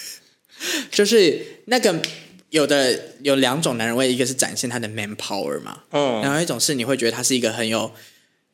[0.91, 2.01] 就是那个。
[2.51, 7.93] 有的有两种男人味，一个是展现他的 man power 嘛，嗯，然后一种是你会觉得他是一个很有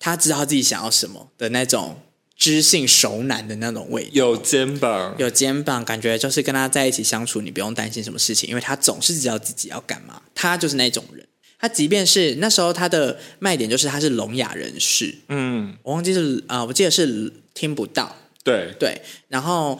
[0.00, 2.00] 他知道他自己想要什么的那种
[2.36, 11.24] 知性熟男的那种味，有肩膀，有肩膀，感觉就是跟他在一起相处，你不用担心什么事情，因为他总是知道自己要干嘛，他就是那种人。
[11.60, 18.74] 他即便是那时候他的卖点就是他是聋哑人士，嗯，我忘记是啊、呃，我记得是听不到，对。
[18.80, 19.78] 对，然后。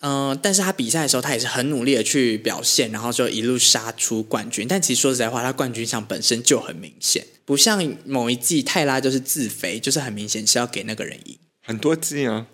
[0.00, 4.66] 嗯、呃，但是他比赛的时候，他也是很努力的去表现，然后就一路杀出冠军。
[4.68, 11.38] 但其实说实在话，他冠军相本身就很明显，不像某一季泰拉就是自肥，就是很明显是要给那个人赢。
[11.62, 12.46] 很多季啊，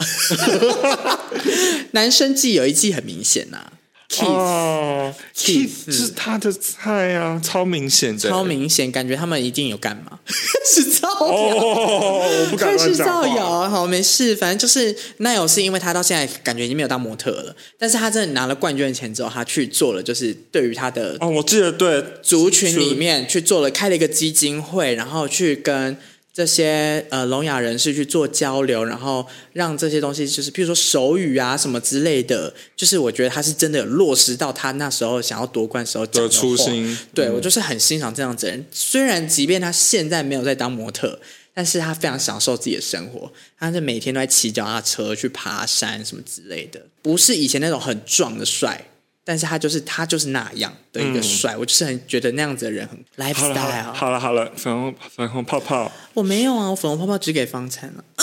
[1.93, 3.73] 男生季有一季很明显呐、啊。
[4.21, 10.19] 哦 kiss 是他的菜啊，超明显的，超明显，感觉他们一定有干嘛？
[10.65, 13.69] 是造谣，我不敢是造谣。
[13.69, 25.97] 好，没事，反正就是奈有是因为他到现在感觉已经没有当模特了，但是他真的拿了冠军的钱之后，他去做了，就是对于他的哦，我记得对族群里面去做了，开了一个基金会，然后去跟。
[26.33, 36.99] 这些呃聋哑人士去做交流，然后让这些东西就是，譬如说手语啊什么之类的，就是我觉得他是真的有落实到他那时候想要夺冠时候的，的初心。
[37.15, 41.21] 对、嗯、我就是很欣赏这样子虽然即便他现在没有在当模特，
[41.53, 48.87] 但是他非常享受自己的生活，他是每天都在骑脚踏车去爬山什么之类的，不是以前那种很壮的帅。
[49.25, 53.93] 但是他就是他就是那样的一个帅，嗯、我就是很觉得那样子的人很 lifestyle。
[53.93, 58.03] 好了好了，粉红粉红泡泡，我没有啊，我粉红泡泡只给方灿了。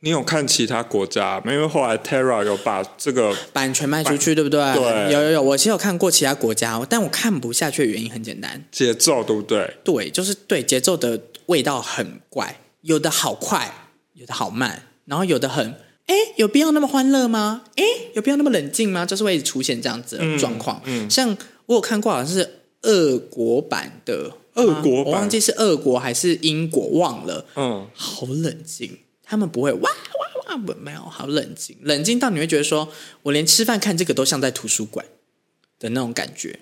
[0.00, 1.40] 你有看其他国家？
[1.44, 4.60] 没有，后来 Terra 有把这个版权卖出去，对不对？
[4.74, 9.76] 对，有有有，我其实有看过其他国家，但我看不下去的原因很简单，节奏对不对？
[9.82, 15.74] 对，就是对节奏的味道很怪，有的好快，有的好慢，然后有的很。
[16.06, 17.64] 哎，有必要那么欢乐吗？
[17.76, 17.84] 哎，
[18.14, 19.04] 有必要那么冷静吗？
[19.04, 20.80] 就是会出现这样子的状况。
[20.84, 21.36] 嗯，嗯，像
[21.66, 27.44] 我有看过，好像是俄国版的，俄国版，我忘记是俄国还是英国，忘了。
[27.56, 32.88] 嗯，好冷静，他们不会哇哇哇，没有，好冷静，冷静到你会觉得说，
[33.22, 35.04] 我连吃饭看这个都像在图书馆
[35.80, 36.60] 的那种感觉。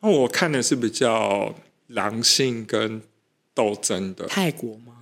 [0.00, 1.56] 那，我看的是比较
[1.88, 3.02] 狼性跟
[3.52, 4.26] 斗争的。
[4.26, 4.94] 泰国吗？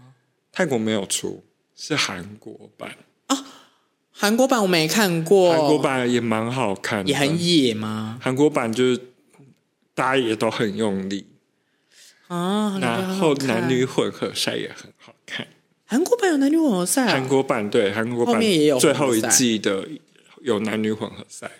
[0.51, 1.45] 泰国没有出，
[1.77, 3.45] 是韩国版啊。
[4.17, 8.19] 韩国版我没看过，韩国版也蛮好看的，也很野吗？
[8.23, 9.01] 韩国版就是
[9.95, 11.27] 大家也都很用力
[12.29, 15.47] 啊，然后男女混合赛也很好看。
[15.87, 17.13] 韩国版有男女混合赛啊？
[17.13, 19.87] 韩国版对，韩国版也有最后一季的
[20.43, 21.51] 有男女混合赛，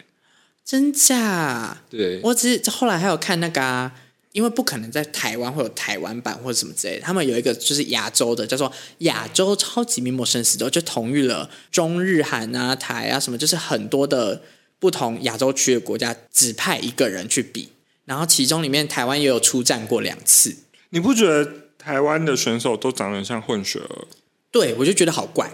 [0.65, 1.83] 真假？
[1.91, 3.93] 对，我只是后来还有看那个啊。
[4.35, 14.43] 因为不可能在台湾会有台湾版或者什么之类的，他们有一个就是亚洲的，叫做亚洲超级名模生死斗，就统御了中日韩啊、台啊什么，就是很多的
[14.81, 17.69] 不同亚洲区的国家，只派一个人去比，
[18.07, 20.57] 然后其中里面台湾也有出战过两次。
[20.89, 24.09] 你不觉得台湾的选手都长得像混血儿？
[24.51, 25.53] 对，我就觉得好怪，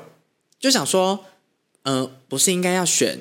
[0.59, 1.27] 就想说，
[1.83, 3.19] 嗯、呃，不是应该要选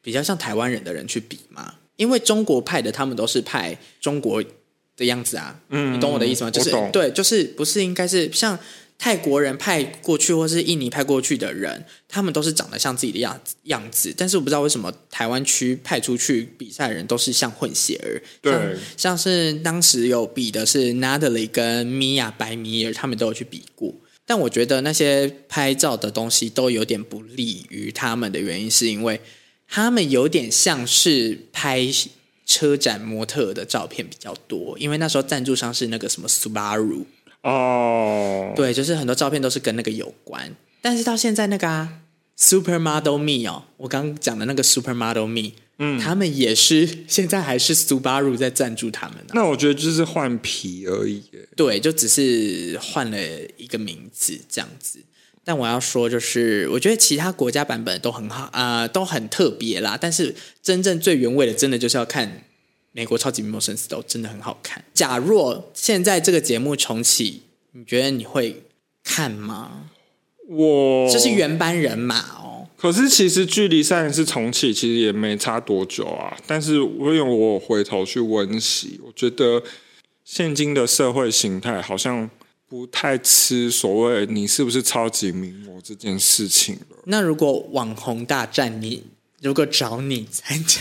[0.00, 1.74] 比较像台湾人的人去比吗？
[1.96, 4.40] 因为中国派的他们都是派中国。
[5.00, 6.50] 的样子啊，嗯，你懂我的意思吗？
[6.50, 8.56] 就是对，就是不是应该是像
[8.98, 18.52] 泰国人派过去，或是印尼派过去的人，他们都是长得像自己的样子样子，但是我不知道为什么台湾区派出去比赛的人都是像混血儿，对，
[18.98, 23.94] 像，像是当时有比的是 Natalie 跟 Mia 白米尔，他们都有去比过，
[24.26, 29.18] 但我觉得那些拍照的东西都有点不利于他们的原因，是因为
[29.66, 31.90] 他们有点像是拍。
[32.50, 37.04] 车展模特的照片比较多，因为那时候赞助商是那个什么 Subaru
[37.42, 40.52] 哦，对，就是很多照片都是跟那个有关。
[40.82, 42.00] 但是到现在那个啊
[42.36, 49.30] ，Supermodel Me 哦，我刚刚讲的那个 Supermodel Me，嗯，他们也是现在还是 Subaru 在赞助他们啊。
[49.32, 51.22] 那我觉得就是换皮而已，
[51.54, 53.16] 对，就只是换了
[53.56, 54.98] 一个名字这样子。
[55.42, 59.98] 但我要说，就是我觉得其他国家版本都很好啊、呃，都很特别啦。
[59.98, 62.44] 但是真正最原味的，真的就是要看
[62.92, 64.84] 美国超级名模生死斗，真的很好看。
[64.92, 68.62] 假若现在这个节目重启，你觉得你会
[69.02, 69.86] 看吗？
[70.46, 72.68] 我这是原班人马哦。
[72.76, 76.36] 可是其实距离上一次重启其实也没差多久啊。
[76.46, 79.62] 但是我因为我回头去温习，我觉得
[80.24, 82.30] 现今的社会形态好像。
[82.70, 86.98] 不太吃所谓你是不是超级名模这件事情了。
[87.06, 89.02] 那如果网红大战你，
[89.42, 90.80] 如果找你参加，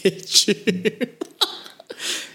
[0.00, 1.10] 可以去？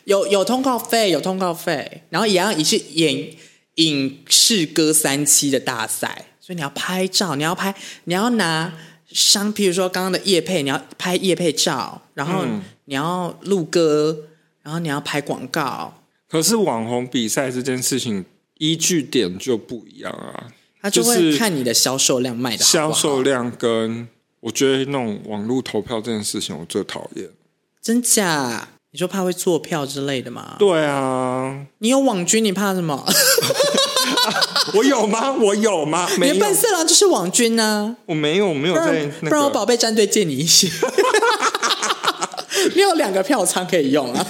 [0.04, 3.34] 有有通告费，有通告费，然后也要一起演
[3.76, 7.74] 影视歌三期的大赛，所以你要拍照，你要拍，
[8.04, 8.74] 你要拿
[9.08, 12.46] 像，譬如说刚刚的叶配，你要拍叶配照，然后
[12.84, 14.26] 你要录歌，
[14.62, 16.04] 然后你要拍广告。
[16.28, 18.26] 可是网红比赛这件事情。
[18.60, 20.48] 依据点就不一样啊，
[20.82, 22.72] 他就会看你的销售量卖的好。
[22.72, 24.08] 销售量跟
[24.42, 27.30] 我觉得那种网络投票这件事情，我最讨厌。
[27.82, 28.70] 真假？
[28.92, 30.56] 你说怕会做票之类的吗？
[30.58, 33.06] 对啊，你有网军，你怕什么？
[34.74, 35.32] 我有吗？
[35.32, 36.10] 我有吗？
[36.18, 36.34] 没有。
[36.34, 37.96] 你的本色狼就是网军呢、啊。
[38.08, 39.30] 我没有，我没有在、那个。
[39.30, 40.70] 不然我宝贝战队借你一些。
[42.76, 44.26] 你有两个票仓可以用啊。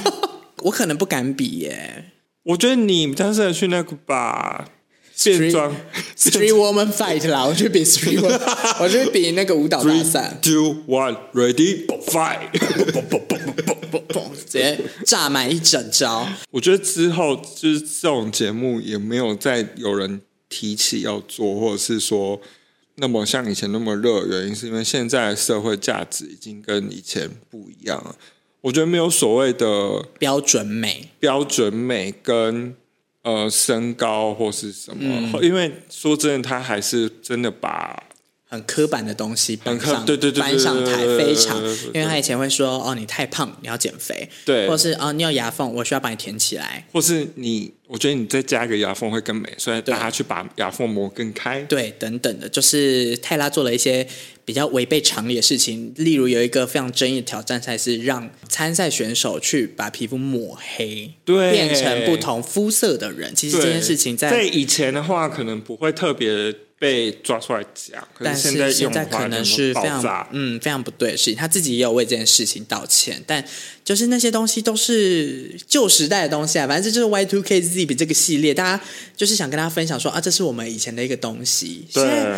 [0.64, 2.12] 我可能不敢比耶。
[2.44, 4.66] 我觉得你比较适合去那个吧，
[5.24, 5.76] 变装
[6.18, 8.40] Street Woman Fight 啦，我去比 Street Woman，
[8.82, 10.38] 我去比那个舞蹈大赛。
[10.42, 12.50] Two, one, ready, fight！
[14.34, 16.28] 直接炸满一整招。
[16.50, 22.42] 我觉得之后就是这种节目也没有再有人提起要做，或者是说
[22.96, 28.16] 那么像以前那么热，原因是因为现在的社会价值已经跟以前不一样了。
[28.62, 32.76] 我觉得没有所谓的标准美，标准美跟
[33.24, 38.03] 呃身高或是什么，嗯、因为说真的，他还是真的把。
[38.51, 54.08] 很刻板的东西搬上，对对对，搬上台非常，因为他以前会说哦，你太胖，你要减肥，对，或是哦，你有牙缝，我需要把你填起来，或是你，我觉得你再加一个牙缝会更美，所以大家去把牙缝磨更开，对，等等的，就是泰拉做了一些
[54.50, 63.36] 比较违背常理的事情，例如有一个非常争议的挑战赛是让参赛选手去把皮肤抹黑，对，变成不同肤色的人。
[63.36, 66.51] 其实这件事情在在以前的话，可能不会特别。
[66.82, 73.43] 被抓出来讲，但是现在可能是非常嗯非常不对的事情，他自己也有为这件事情道歉，但
[73.84, 78.82] 就是那些东西都是旧时代的东西啊，反正这就是 Y Two K Z 这个系列，大家
[79.13, 81.86] 就是想跟大家分享说啊，这是我们以前的一个东西。
[81.93, 82.34] 对，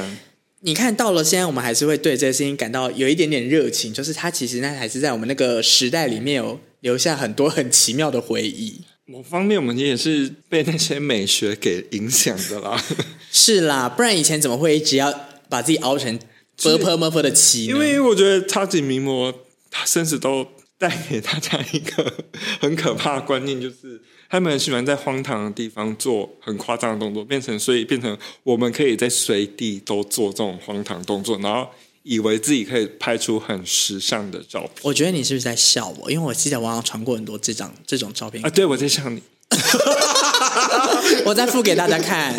[0.63, 8.81] 你看到了，现在我们还是会对这些事情感到有一点点热情，就是它其实那还是在我们那个时代里面有留下很多很奇妙的回忆。
[9.05, 12.81] 某方面，我们也是被那些美学给影响的啦。
[13.31, 15.11] 是啦，不然以前怎么会一直要
[15.49, 16.19] 把自己熬成
[16.57, 17.65] purple 的奇？
[17.65, 19.33] 因为我觉得超级名模，
[19.71, 20.45] 他甚至都
[20.77, 22.13] 带给大家一个
[22.61, 23.99] 很可怕的观念，就是
[24.31, 31.67] 他们很喜欢在荒唐的地方做很夸张的动作，变成所以变成我们可以在随地都做这种荒唐动作，然后
[32.03, 34.69] 以为自己可以拍出很时尚的照片。
[34.83, 36.09] 我觉得你是不是在笑我？
[36.09, 38.49] 因为我记得网上传过很多这张这种照片啊。
[38.49, 39.21] 对，我在笑你。
[41.25, 42.33] 我再附给大家看，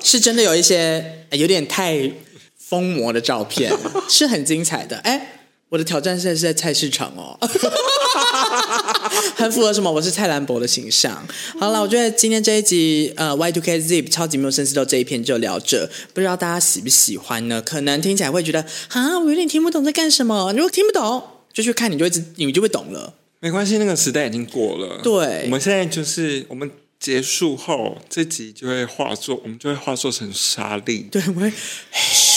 [0.00, 2.08] 是真的有一些有点太
[2.56, 3.76] 疯魔的照片，
[4.08, 4.96] 是很精彩的。
[4.98, 5.41] 哎，
[5.72, 7.34] 我的挑战赛是在菜市场哦。
[9.34, 9.90] 很符合什么？
[9.90, 11.26] 我是蔡兰博的形象。
[11.58, 17.62] 好了，我觉得今天这一集呃 y to k Zip 超级没有深思到这一篇就聊着，不知道大家喜不喜欢呢？
[17.62, 20.52] 可能听起来会觉得啊，我有点听不懂在干什么。
[20.52, 21.22] 如果听不懂，
[21.54, 23.14] 就去看，你就会你就会懂了。
[23.40, 25.00] 没关系，那个时代已经过了。
[25.02, 26.70] 对，我们现在就是我们
[27.00, 31.08] 结束后，这集就会化作，我们就会化作成沙粒。
[31.10, 31.50] 对，我会。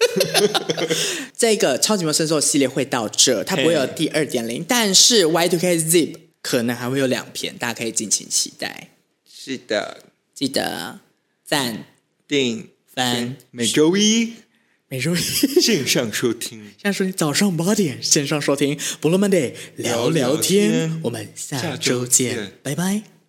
[1.36, 8.90] 这个超级魔神兽系列会到这，它不会有第二点零，但是 Y Two K Zip 可能还会有两篇，大家可以敬请期待。
[9.28, 10.04] 是的，
[10.34, 11.00] 记得
[11.44, 11.84] 赞、
[12.26, 14.34] 订、翻，每周一，
[14.88, 15.18] 每周一。
[15.18, 18.76] 线上收听，线上收听早上八点线上收听。
[19.00, 21.00] Monday 聊聊天，聊聊天。
[21.04, 22.52] 我们下周见，见。
[22.62, 23.19] 拜拜。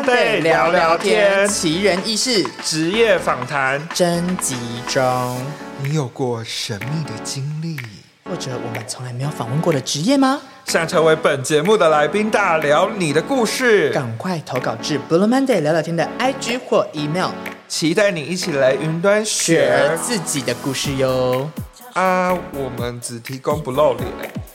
[0.00, 4.56] Monday 聊聊天，奇人异事，职业访谈，征集
[4.88, 5.36] 中。
[5.82, 7.76] 你有过神秘的经历，
[8.24, 10.40] 或者我们从来没有访问过的职业吗？
[10.64, 17.28] 想成为本节目的来宾，大聊你的故事，赶快投稿至 Blue Monday 聊聊天的 IG 或 email，
[17.68, 21.50] 期待你一起来云端学自己的故事哟。
[21.92, 24.08] 啊，我们只提供不露脸。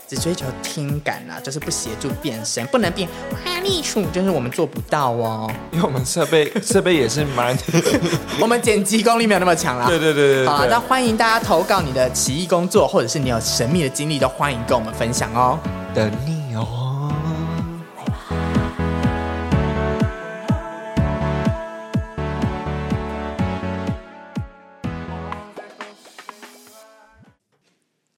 [0.07, 5.51] 只追求听感啦，就是不协助变声，不能变花栗鼠，就是我们做不到哦。
[5.71, 7.57] 因为我们设备 设备也是蛮，
[8.39, 9.87] 我们剪辑功力没有那么强啦。
[9.87, 10.47] 对对对对，对。
[10.47, 15.59] 好，那欢迎大家投稿你的奇异工作，或者是你有神秘的经历，都欢迎跟我们分享哦。
[15.93, 16.35] 等你。